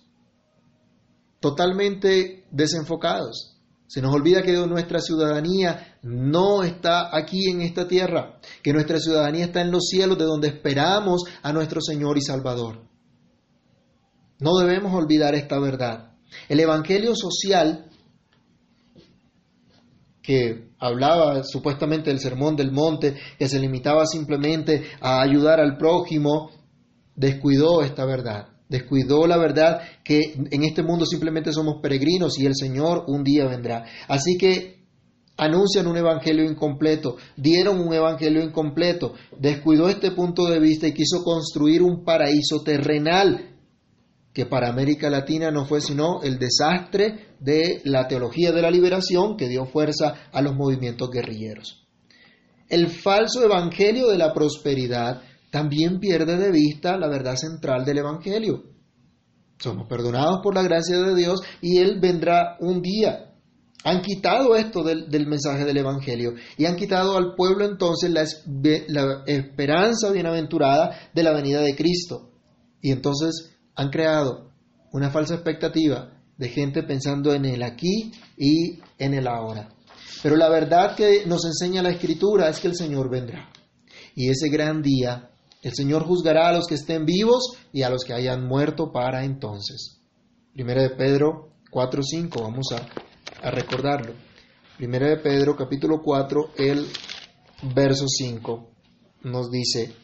totalmente 1.40 2.46
desenfocados. 2.50 3.57
Se 3.88 4.02
nos 4.02 4.14
olvida 4.14 4.42
que 4.42 4.52
nuestra 4.52 5.00
ciudadanía 5.00 5.98
no 6.02 6.62
está 6.62 7.16
aquí 7.16 7.50
en 7.50 7.62
esta 7.62 7.88
tierra, 7.88 8.38
que 8.62 8.74
nuestra 8.74 9.00
ciudadanía 9.00 9.46
está 9.46 9.62
en 9.62 9.70
los 9.70 9.86
cielos 9.88 10.18
de 10.18 10.26
donde 10.26 10.48
esperamos 10.48 11.24
a 11.42 11.52
nuestro 11.54 11.80
Señor 11.80 12.18
y 12.18 12.20
Salvador. 12.20 12.82
No 14.40 14.58
debemos 14.58 14.94
olvidar 14.94 15.34
esta 15.34 15.58
verdad. 15.58 16.12
El 16.50 16.60
Evangelio 16.60 17.16
social 17.16 17.86
que 20.22 20.72
hablaba 20.78 21.42
supuestamente 21.42 22.10
del 22.10 22.20
sermón 22.20 22.54
del 22.54 22.70
monte, 22.70 23.16
que 23.38 23.48
se 23.48 23.58
limitaba 23.58 24.04
simplemente 24.04 24.84
a 25.00 25.22
ayudar 25.22 25.58
al 25.58 25.78
prójimo, 25.78 26.50
descuidó 27.16 27.82
esta 27.82 28.04
verdad. 28.04 28.48
Descuidó 28.68 29.26
la 29.26 29.38
verdad 29.38 29.80
que 30.04 30.34
en 30.50 30.62
este 30.62 30.82
mundo 30.82 31.06
simplemente 31.06 31.52
somos 31.52 31.80
peregrinos 31.80 32.38
y 32.38 32.46
el 32.46 32.54
Señor 32.54 33.04
un 33.06 33.24
día 33.24 33.46
vendrá. 33.46 33.84
Así 34.08 34.36
que 34.36 34.78
anuncian 35.38 35.86
un 35.86 35.96
evangelio 35.96 36.44
incompleto, 36.44 37.16
dieron 37.36 37.80
un 37.80 37.94
evangelio 37.94 38.42
incompleto, 38.42 39.14
descuidó 39.38 39.88
este 39.88 40.10
punto 40.10 40.46
de 40.46 40.58
vista 40.58 40.86
y 40.86 40.92
quiso 40.92 41.22
construir 41.22 41.82
un 41.82 42.04
paraíso 42.04 42.62
terrenal 42.62 43.54
que 44.34 44.46
para 44.46 44.68
América 44.68 45.08
Latina 45.08 45.50
no 45.50 45.64
fue 45.64 45.80
sino 45.80 46.22
el 46.22 46.38
desastre 46.38 47.28
de 47.40 47.80
la 47.84 48.06
teología 48.06 48.52
de 48.52 48.62
la 48.62 48.70
liberación 48.70 49.36
que 49.36 49.48
dio 49.48 49.64
fuerza 49.64 50.28
a 50.30 50.42
los 50.42 50.54
movimientos 50.54 51.10
guerrilleros. 51.10 51.86
El 52.68 52.88
falso 52.88 53.42
evangelio 53.42 54.08
de 54.08 54.18
la 54.18 54.34
prosperidad 54.34 55.22
también 55.50 55.98
pierde 55.98 56.36
de 56.36 56.50
vista 56.50 56.96
la 56.96 57.08
verdad 57.08 57.36
central 57.36 57.84
del 57.84 57.98
Evangelio. 57.98 58.64
Somos 59.58 59.88
perdonados 59.88 60.40
por 60.42 60.54
la 60.54 60.62
gracia 60.62 60.98
de 60.98 61.14
Dios 61.14 61.40
y 61.60 61.78
Él 61.78 61.98
vendrá 62.00 62.56
un 62.60 62.80
día. 62.80 63.34
Han 63.84 64.02
quitado 64.02 64.56
esto 64.56 64.82
del, 64.82 65.26
mensaje 65.26 65.64
del 65.64 65.78
Evangelio 65.78 66.34
y 66.56 66.66
han 66.66 66.76
quitado 66.76 67.16
al 67.16 67.34
pueblo 67.34 67.64
entonces 67.64 68.10
la, 68.10 68.24
la 68.88 69.22
esperanza 69.26 70.10
bienaventurada 70.10 71.10
de 71.14 71.22
la 71.22 71.32
venida 71.32 71.60
de 71.60 71.74
Cristo. 71.74 72.30
Y 72.80 72.92
entonces 72.92 73.56
han 73.74 73.90
creado 73.90 74.50
una 74.92 75.10
falsa 75.10 75.34
expectativa 75.34 76.12
de 76.36 76.48
gente 76.48 76.82
pensando 76.82 77.32
en 77.34 77.44
el 77.44 77.62
aquí 77.62 78.12
y 78.36 78.78
en 78.98 79.14
el 79.14 79.26
ahora. 79.26 79.68
Pero 80.22 80.36
la 80.36 80.48
verdad 80.48 80.94
que 80.96 81.24
nos 81.26 81.44
enseña 81.44 81.82
la 81.82 81.90
Escritura 81.90 82.48
es 82.48 82.60
que 82.60 82.68
el 82.68 82.76
Señor 82.76 83.10
vendrá. 83.10 83.50
Y 84.14 84.28
ese 84.28 84.48
gran 84.48 84.82
día 84.82 85.30
el 85.62 85.72
Señor 85.74 86.04
juzgará 86.04 86.48
a 86.48 86.52
los 86.52 86.66
que 86.66 86.74
estén 86.74 87.04
vivos 87.04 87.56
y 87.72 87.82
a 87.82 87.90
los 87.90 88.04
que 88.04 88.14
hayan 88.14 88.46
muerto 88.46 88.92
para 88.92 89.24
entonces. 89.24 90.00
Primera 90.52 90.82
de 90.82 90.90
Pedro 90.90 91.50
4.5, 91.70 92.42
vamos 92.42 92.66
a, 92.72 93.50
recordarlo. 93.50 94.14
Primera 94.76 95.08
de 95.08 95.16
Pedro 95.18 95.56
capítulo 95.56 96.00
4, 96.02 96.50
el 96.56 96.86
verso 97.74 98.06
5 98.08 98.70
nos 99.24 99.50
dice, 99.50 99.94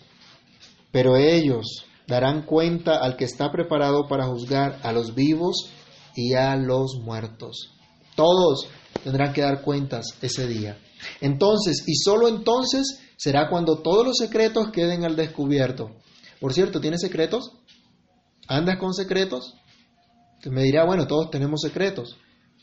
pero 0.90 1.16
ellos 1.16 1.86
darán 2.06 2.44
cuenta 2.44 2.98
al 2.98 3.16
que 3.16 3.24
está 3.24 3.50
preparado 3.50 4.06
para 4.08 4.26
juzgar 4.26 4.80
a 4.82 4.92
los 4.92 5.14
vivos 5.14 5.70
y 6.14 6.34
a 6.34 6.56
los 6.56 7.00
muertos. 7.02 7.72
Todos 8.14 8.68
tendrán 9.02 9.32
que 9.32 9.42
dar 9.42 9.62
cuentas 9.62 10.06
ese 10.22 10.46
día. 10.46 10.78
Entonces, 11.20 11.84
y 11.86 11.94
solo 11.96 12.28
entonces, 12.28 13.03
será 13.16 13.48
cuando 13.48 13.78
todos 13.78 14.06
los 14.06 14.16
secretos 14.16 14.70
queden 14.70 15.04
al 15.04 15.16
descubierto. 15.16 15.90
Por 16.40 16.52
cierto, 16.52 16.80
¿tienes 16.80 17.00
secretos? 17.00 17.52
¿Andas 18.48 18.78
con 18.78 18.92
secretos? 18.92 19.54
Me 20.50 20.62
dirá, 20.62 20.84
bueno, 20.84 21.06
todos 21.06 21.30
tenemos 21.30 21.60
secretos. 21.62 22.18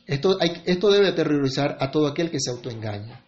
Esto, 0.05 0.37
hay, 0.39 0.61
esto 0.65 0.91
debe 0.91 1.07
aterrorizar 1.07 1.77
a 1.79 1.89
todo 1.89 2.07
aquel 2.07 2.29
que 2.29 2.39
se 2.39 2.51
autoengaña. 2.51 3.23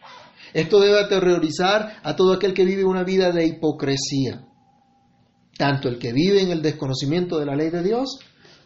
Esto 0.54 0.80
debe 0.80 1.00
aterrorizar 1.00 2.00
a 2.04 2.16
todo 2.16 2.34
aquel 2.34 2.54
que 2.54 2.66
vive 2.66 2.84
una 2.84 3.04
vida 3.04 3.32
de 3.32 3.48
hipocresía. 3.48 4.46
Tanto 5.58 5.88
el 5.88 5.98
que 5.98 6.14
vive 6.14 6.42
en 6.42 6.52
el 6.52 6.62
desconocimiento 6.62 7.40
de 7.40 7.46
la 7.46 7.56
ley 7.56 7.70
de 7.70 7.84
Dios, 7.84 8.20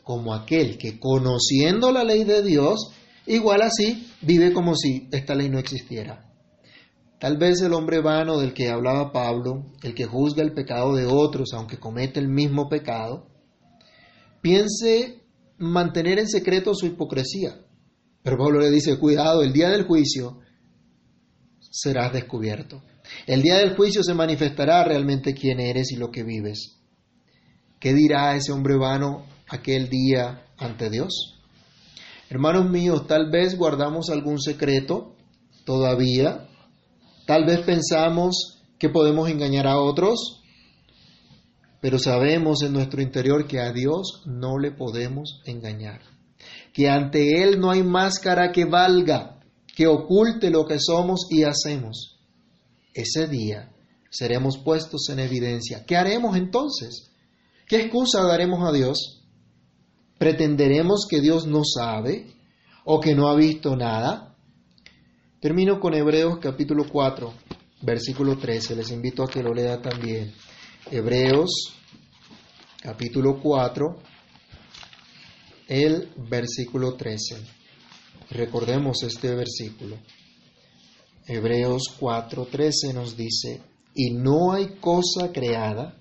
como 0.04 0.34
aquel 0.34 0.78
que 0.78 1.00
conociendo 1.00 1.92
la 1.92 2.04
ley 2.04 2.24
de 2.24 2.42
Dios, 2.42 2.92
igual 3.26 3.62
así 3.62 4.10
vive 4.22 4.52
como 4.52 4.76
si 4.76 5.08
esta 5.12 5.36
ley 5.36 5.50
no 5.50 5.60
existiera. 5.60 6.27
Tal 7.20 7.38
vez 7.38 7.62
el 7.62 7.74
hombre 7.74 8.00
vano 8.00 8.38
del 8.38 8.54
que 8.54 8.70
hablaba 8.70 9.12
Pablo, 9.12 9.66
el 9.82 9.96
que 9.96 10.06
juzga 10.06 10.44
el 10.44 10.54
pecado 10.54 10.96
de 10.96 11.08
otros 11.08 11.50
aunque 11.54 11.80
comete 11.80 12.20
el 12.20 12.28
mismo 12.28 12.70
pecado, 12.70 13.28
piense 14.42 15.24
mantener 15.58 16.20
en 16.20 16.28
secreto 16.28 16.76
su 16.76 16.86
hipocresía. 16.86 17.60
Pero 18.22 18.38
Pablo 18.38 18.60
le 18.60 18.70
dice, 18.70 19.00
cuidado, 19.00 19.42
el 19.42 19.52
día 19.52 19.70
del 19.70 19.86
juicio 19.86 20.42
serás 21.60 22.14
descubierto. 22.14 22.84
El 23.26 23.42
día 23.42 23.56
del 23.58 23.76
juicio 23.76 24.04
se 24.04 24.14
manifestará 24.14 24.84
realmente 24.84 25.34
quién 25.34 25.60
eres 25.60 25.92
y 25.92 25.96
lo 25.96 26.12
que 26.12 26.24
vives. 26.24 26.78
¿Qué 27.80 27.94
dirá 27.94 28.36
ese 28.36 28.52
hombre 28.52 28.76
vano 28.76 29.26
aquel 29.48 29.90
día 29.90 30.46
ante 30.58 30.90
Dios? 30.90 31.40
Hermanos 32.30 32.70
míos, 32.70 33.08
tal 33.08 33.32
vez 33.32 33.58
guardamos 33.58 34.10
algún 34.10 34.40
secreto 34.40 35.16
todavía 35.64 36.48
Tal 37.28 37.44
vez 37.44 37.60
pensamos 37.60 38.64
que 38.80 38.88
podemos 38.88 39.30
engañar 39.30 39.68
a 39.68 39.82
otros, 39.82 40.42
pero 41.82 42.00
sabemos 42.00 42.62
en 42.62 42.72
nuestro 42.72 43.02
interior 43.02 43.46
que 43.48 43.60
a 43.60 43.74
Dios 43.74 44.24
no 44.26 44.58
le 44.58 44.72
podemos 44.72 45.42
engañar. 45.46 46.00
Que 46.72 46.88
ante 46.88 47.44
Él 47.44 47.60
no 47.60 47.70
hay 47.70 47.84
máscara 47.84 48.54
que 48.54 48.64
valga, 48.64 49.42
que 49.76 49.88
oculte 49.88 50.50
lo 50.50 50.66
que 50.66 50.80
somos 50.80 51.28
y 51.30 51.44
hacemos. 51.44 52.18
Ese 52.94 53.28
día 53.28 53.74
seremos 54.10 54.58
puestos 54.58 55.10
en 55.10 55.20
evidencia. 55.20 55.84
¿Qué 55.86 55.98
haremos 55.98 56.38
entonces? 56.38 57.12
¿Qué 57.68 57.82
excusa 57.82 58.24
daremos 58.24 58.66
a 58.66 58.72
Dios? 58.72 59.22
¿Pretenderemos 60.18 61.06
que 61.10 61.20
Dios 61.20 61.46
no 61.46 61.64
sabe 61.66 62.28
o 62.86 63.02
que 63.02 63.16
no 63.16 63.28
ha 63.28 63.36
visto 63.36 63.76
nada? 63.76 64.37
Termino 65.48 65.80
con 65.80 65.94
Hebreos 65.94 66.40
capítulo 66.42 66.84
4, 66.92 67.34
versículo 67.82 68.38
13. 68.38 68.76
Les 68.76 68.92
invito 68.92 69.24
a 69.24 69.30
que 69.30 69.42
lo 69.42 69.54
lea 69.54 69.82
también. 69.82 70.34
Hebreos 70.92 71.50
capítulo 72.82 73.40
4, 73.42 73.86
el 75.70 76.10
versículo 76.30 76.96
13. 76.96 77.38
Recordemos 78.32 79.02
este 79.04 79.34
versículo. 79.36 79.98
Hebreos 81.26 81.96
4, 81.98 82.48
13 82.52 82.94
nos 82.94 83.16
dice, 83.16 83.62
y 83.96 84.16
no 84.16 84.52
hay 84.52 84.76
cosa 84.82 85.32
creada 85.32 85.98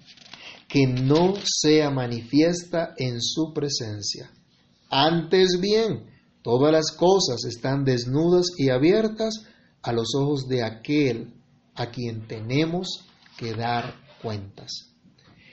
que 0.66 0.88
no 0.88 1.34
sea 1.44 1.90
manifiesta 1.90 2.94
en 2.98 3.22
su 3.22 3.52
presencia. 3.54 4.28
Antes 4.90 5.60
bien, 5.60 6.15
Todas 6.46 6.70
las 6.70 6.92
cosas 6.92 7.44
están 7.44 7.82
desnudas 7.82 8.52
y 8.56 8.70
abiertas 8.70 9.46
a 9.82 9.92
los 9.92 10.14
ojos 10.14 10.46
de 10.46 10.62
aquel 10.62 11.34
a 11.74 11.90
quien 11.90 12.28
tenemos 12.28 13.04
que 13.36 13.52
dar 13.52 13.96
cuentas. 14.22 14.92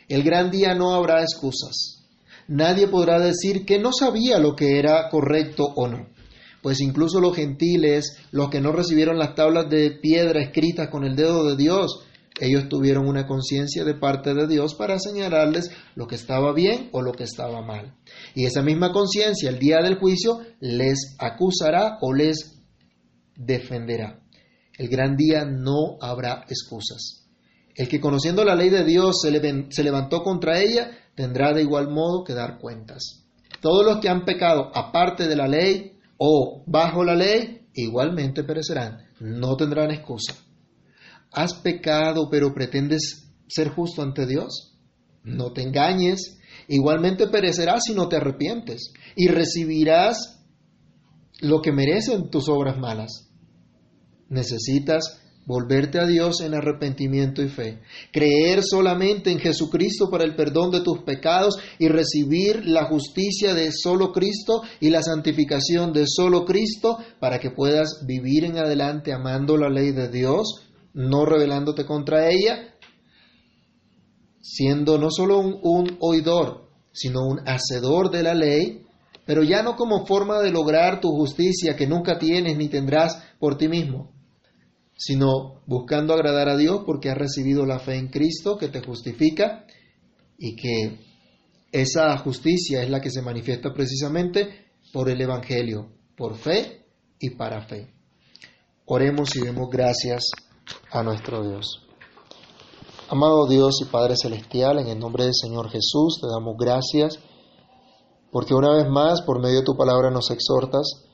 El 0.08 0.22
gran 0.22 0.52
día 0.52 0.76
no 0.76 0.94
habrá 0.94 1.24
excusas. 1.24 2.04
Nadie 2.48 2.88
podrá 2.88 3.20
decir 3.20 3.66
que 3.66 3.80
no 3.80 3.91
sabía 3.91 4.38
lo 4.38 4.56
que 4.56 4.78
era 4.78 5.10
correcto 5.10 5.64
o 5.76 5.88
no. 5.88 6.10
Pues 6.62 6.80
incluso 6.80 7.20
los 7.20 7.36
gentiles, 7.36 8.16
los 8.30 8.52
que 8.52 8.62
no 8.62 8.72
recibieron 8.72 9.18
las 9.18 9.34
tablas 9.34 9.72
de 9.72 9.98
piedra 10.00 10.44
escritas 10.44 10.89
con 10.89 11.06
el 11.06 11.16
dedo 11.16 11.44
de 11.44 11.56
Dios, 11.56 12.04
ellos 12.40 12.68
tuvieron 12.68 13.08
una 13.08 13.28
conciencia 13.28 13.84
de 13.84 13.94
parte 13.94 14.34
de 14.34 14.48
Dios 14.48 14.74
para 14.76 14.98
señalarles 14.98 15.72
lo 15.96 16.08
que 16.08 16.16
estaba 16.16 16.52
bien 16.54 16.90
o 16.92 17.02
lo 17.02 17.12
que 17.12 17.24
estaba 17.24 17.62
mal. 17.62 17.96
Y 18.34 18.46
esa 18.46 18.64
misma 18.64 18.92
conciencia 18.92 19.50
el 19.50 19.60
día 19.60 19.78
del 19.82 20.00
juicio 20.00 20.40
les 20.60 21.16
acusará 21.20 22.00
o 22.02 22.14
les 22.14 22.60
defenderá. 23.36 24.20
El 24.78 24.88
gran 24.88 25.16
día 25.16 25.46
no 25.46 25.98
habrá 26.02 26.46
excusas. 26.50 27.28
El 27.76 27.88
que 27.88 28.00
conociendo 28.00 28.44
la 28.44 28.56
ley 28.56 28.70
de 28.70 28.84
Dios 28.84 29.22
se, 29.22 29.84
levantó 29.84 30.24
contra 30.24 30.60
ella 30.60 30.92
tendrá 31.16 31.54
de 31.54 31.62
igual 31.62 31.90
modo 31.90 32.24
que 32.24 32.34
dar 32.34 32.58
cuentas. 32.60 33.26
Todos 33.62 33.86
los 33.86 34.00
que 34.00 34.10
han 34.10 34.26
pecado 34.26 34.72
aparte 34.74 35.28
de 35.28 35.36
la 35.36 35.48
ley 35.48 36.00
o 36.18 36.64
bajo 36.66 37.04
la 37.04 37.16
ley 37.16 37.68
igualmente 37.74 38.44
perecerán, 38.44 39.06
no 39.20 39.56
tendrán 39.56 39.92
excusa. 39.92 40.34
¿Has 41.34 41.56
pecado 41.56 42.30
pero 42.30 42.54
pretendes 42.54 43.28
ser 43.48 43.70
justo 43.70 44.04
ante 44.04 44.28
Dios? 44.28 44.78
No 45.24 45.52
te 45.52 45.64
engañes, 45.64 46.38
igualmente 46.68 47.28
perecerás 47.28 47.84
si 47.86 47.94
no 47.94 48.08
te 48.08 48.18
arrepientes 48.18 48.94
y 49.16 49.28
recibirás 49.28 50.44
lo 51.42 51.62
que 51.62 51.72
merecen 51.72 52.30
tus 52.30 52.48
obras 52.50 52.78
malas. 52.78 53.32
Necesitas 54.30 55.22
volverte 55.46 56.00
a 56.00 56.06
Dios 56.06 56.42
en 56.42 56.54
arrepentimiento 56.54 57.42
y 57.42 57.50
fe, 57.50 57.82
creer 58.12 58.64
solamente 58.64 59.32
en 59.32 59.40
Jesucristo 59.40 60.10
para 60.10 60.24
el 60.26 60.36
perdón 60.36 60.72
de 60.72 60.82
tus 60.82 61.00
pecados 61.00 61.56
y 61.80 61.88
recibir 61.88 62.66
la 62.66 62.86
justicia 62.86 63.54
de 63.54 63.72
solo 63.72 64.12
Cristo 64.12 64.62
y 64.80 64.90
la 64.90 65.02
santificación 65.02 65.92
de 65.94 66.06
solo 66.08 66.46
Cristo 66.46 66.98
para 67.20 67.40
que 67.40 67.50
puedas 67.50 68.04
vivir 68.06 68.46
en 68.46 68.58
adelante 68.58 69.12
amando 69.12 69.58
la 69.58 69.70
ley 69.70 69.92
de 69.92 70.10
Dios 70.10 70.70
no 70.94 71.26
rebelándote 71.26 71.86
contra 71.86 72.30
ella, 72.30 72.76
siendo 74.41 74.98
no 74.98 75.10
solo 75.10 75.39
un, 75.39 75.98
oidor, 76.00 76.70
sino 76.91 77.22
un 77.26 77.39
hacedor 77.48 78.12
de 78.12 78.24
la 78.24 78.34
ley, 78.34 78.86
pero 79.26 79.41
ya 79.44 79.64
no 79.64 79.76
como 79.76 80.06
forma 80.06 80.41
de 80.41 80.52
lograr 80.52 81.00
tu 81.00 81.10
justicia 81.10 81.76
que 81.76 81.88
nunca 81.88 82.20
tienes 82.20 82.58
ni 82.58 82.68
tendrás 82.68 83.24
por 83.39 83.58
ti 83.58 83.68
mismo, 83.68 84.12
sino 84.96 85.62
buscando 85.66 86.14
agradar 86.14 86.50
a 86.50 86.58
Dios 86.58 86.84
porque 86.86 87.10
has 87.10 87.18
recibido 87.18 87.66
la 87.66 87.80
fe 87.80 87.96
en 87.96 88.10
Cristo 88.10 88.58
que 88.58 88.68
te 88.68 88.82
justifica 88.82 89.66
y 90.38 90.56
que 90.56 91.00
esa 91.72 92.16
justicia 92.18 92.84
es 92.84 92.89
la 92.89 93.02
que 93.02 93.10
se 93.10 93.22
manifiesta 93.22 93.74
precisamente 93.74 94.68
por 94.91 95.10
el 95.10 95.20
Evangelio, 95.22 95.89
por 96.16 96.36
fe 96.36 96.86
y 97.18 97.32
para 97.32 97.62
fe. 97.62 97.88
Oremos 98.86 99.36
y 99.36 99.39
demos 99.39 99.70
gracias 99.72 100.30
a 100.91 101.03
nuestro 101.03 101.43
Dios. 101.43 101.82
Amado 103.09 103.47
Dios 103.47 103.82
y 103.82 103.86
Padre 103.86 104.16
Celestial, 104.16 104.80
en 104.80 104.88
el 104.88 104.99
nombre 104.99 105.26
del 105.26 105.36
Señor 105.36 105.70
Jesús 105.70 106.20
te 106.22 106.28
damos 106.28 106.55
gracias 106.57 107.20
porque 108.32 108.55
una 108.55 108.74
vez 108.74 108.89
más 108.89 109.22
por 109.22 109.39
medio 109.39 109.59
de 109.59 109.66
tu 109.66 109.78
palabra 109.78 110.09
nos 110.09 110.32
exhortas 110.32 111.05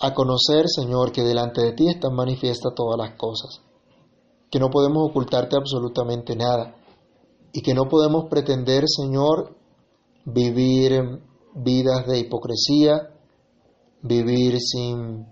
a 0.00 0.14
conocer, 0.14 0.68
Señor, 0.68 1.12
que 1.12 1.22
delante 1.22 1.62
de 1.62 1.72
ti 1.72 1.88
están 1.88 2.14
manifiestas 2.14 2.74
todas 2.74 2.98
las 2.98 3.16
cosas, 3.16 3.60
que 4.50 4.58
no 4.58 4.70
podemos 4.70 5.08
ocultarte 5.08 5.56
absolutamente 5.56 6.34
nada 6.34 6.74
y 7.52 7.62
que 7.62 7.74
no 7.74 7.88
podemos 7.88 8.24
pretender, 8.28 8.84
Señor, 8.88 9.56
vivir 10.24 11.22
vidas 11.54 12.06
de 12.06 12.18
hipocresía, 12.18 13.10
vivir 14.02 14.58
sin 14.60 15.26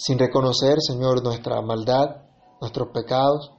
sin 0.00 0.18
reconocer, 0.18 0.78
Señor, 0.80 1.22
nuestra 1.22 1.60
maldad, 1.60 2.22
nuestros 2.58 2.88
pecados, 2.88 3.50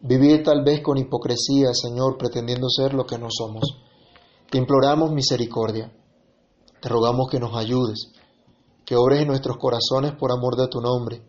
vivir 0.00 0.44
tal 0.44 0.62
vez 0.62 0.82
con 0.82 0.98
hipocresía, 0.98 1.74
Señor, 1.74 2.16
pretendiendo 2.16 2.68
ser 2.70 2.94
lo 2.94 3.06
que 3.06 3.18
no 3.18 3.26
somos. 3.28 3.64
Te 4.48 4.58
imploramos 4.58 5.10
misericordia, 5.10 5.92
te 6.80 6.88
rogamos 6.88 7.28
que 7.28 7.40
nos 7.40 7.56
ayudes, 7.56 8.12
que 8.84 8.94
obres 8.94 9.22
en 9.22 9.28
nuestros 9.28 9.56
corazones 9.56 10.12
por 10.12 10.30
amor 10.30 10.54
de 10.54 10.68
tu 10.68 10.80
nombre, 10.80 11.26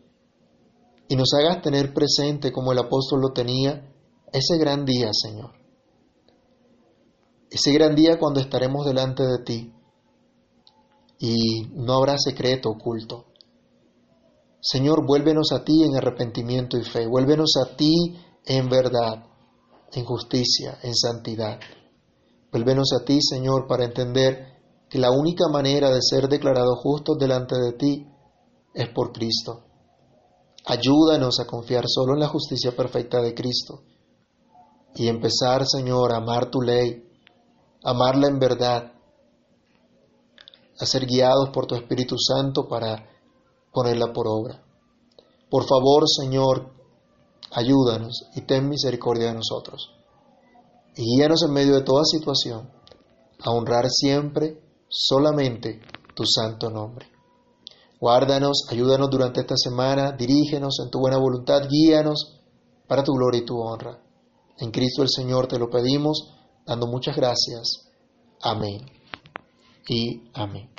y 1.07 1.15
nos 1.15 1.33
hagas 1.33 1.63
tener 1.63 1.91
presente, 1.91 2.51
como 2.51 2.71
el 2.71 2.77
apóstol 2.77 3.19
lo 3.19 3.33
tenía, 3.33 3.91
ese 4.31 4.59
gran 4.59 4.85
día, 4.85 5.09
Señor. 5.11 5.53
Ese 7.49 7.71
gran 7.71 7.95
día 7.95 8.19
cuando 8.19 8.39
estaremos 8.39 8.85
delante 8.85 9.23
de 9.23 9.39
ti 9.39 9.73
y 11.17 11.63
no 11.73 11.93
habrá 11.93 12.19
secreto 12.19 12.69
oculto 12.69 13.32
Señor, 14.65 15.05
vuélvenos 15.05 15.51
a 15.51 15.65
ti 15.65 15.83
en 15.83 15.97
arrepentimiento 15.97 16.77
y 16.77 16.85
fe, 16.85 17.05
vuélvenos 17.05 17.51
a 17.57 17.75
ti 17.75 18.15
en 18.45 18.69
verdad, 18.69 19.25
en 19.91 20.05
justicia, 20.05 20.79
en 20.81 20.95
santidad. 20.95 21.59
Vuélvenos 22.49 22.93
a 22.93 23.03
ti, 23.03 23.19
Señor, 23.21 23.67
para 23.67 23.83
entender 23.83 24.53
que 24.89 24.99
la 24.99 25.11
única 25.11 25.49
manera 25.49 25.89
de 25.89 26.01
ser 26.01 26.29
declarados 26.29 26.79
justos 26.81 27.17
delante 27.19 27.57
de 27.59 27.73
ti 27.73 28.07
es 28.73 28.87
por 28.87 29.11
Cristo. 29.11 29.65
Ayúdanos 30.65 31.41
a 31.41 31.45
confiar 31.45 31.83
solo 31.85 32.13
en 32.13 32.21
la 32.21 32.29
justicia 32.29 32.73
perfecta 32.73 33.21
de 33.21 33.33
Cristo 33.33 33.81
y 34.95 35.09
empezar, 35.09 35.65
Señor, 35.67 36.13
a 36.13 36.17
amar 36.17 36.49
tu 36.49 36.61
ley, 36.61 37.03
amarla 37.83 38.29
en 38.29 38.39
verdad, 38.39 38.93
a 40.79 40.85
ser 40.85 41.05
guiados 41.05 41.49
por 41.49 41.65
tu 41.65 41.75
Espíritu 41.75 42.15
Santo 42.17 42.65
para 42.65 43.12
ponerla 43.73 44.13
por 44.13 44.27
obra. 44.27 44.63
Por 45.49 45.65
favor, 45.67 46.03
Señor, 46.07 46.71
ayúdanos 47.51 48.29
y 48.35 48.41
ten 48.41 48.69
misericordia 48.69 49.27
de 49.27 49.33
nosotros. 49.33 49.91
Y 50.95 51.03
guíanos 51.03 51.43
en 51.43 51.53
medio 51.53 51.73
de 51.73 51.81
toda 51.81 52.03
situación 52.05 52.69
a 53.43 53.51
honrar 53.51 53.89
siempre 53.89 54.61
solamente 54.87 55.81
tu 56.15 56.23
santo 56.25 56.69
nombre. 56.69 57.07
Guárdanos, 57.99 58.65
ayúdanos 58.69 59.09
durante 59.09 59.41
esta 59.41 59.55
semana, 59.57 60.11
dirígenos 60.11 60.79
en 60.83 60.91
tu 60.91 60.99
buena 60.99 61.17
voluntad, 61.17 61.67
guíanos 61.69 62.41
para 62.87 63.03
tu 63.03 63.13
gloria 63.13 63.41
y 63.41 63.45
tu 63.45 63.59
honra. 63.59 63.99
En 64.57 64.71
Cristo 64.71 65.01
el 65.01 65.09
Señor 65.09 65.47
te 65.47 65.57
lo 65.57 65.69
pedimos, 65.69 66.33
dando 66.65 66.87
muchas 66.87 67.15
gracias. 67.15 67.89
Amén. 68.41 68.85
Y 69.87 70.29
amén. 70.33 70.72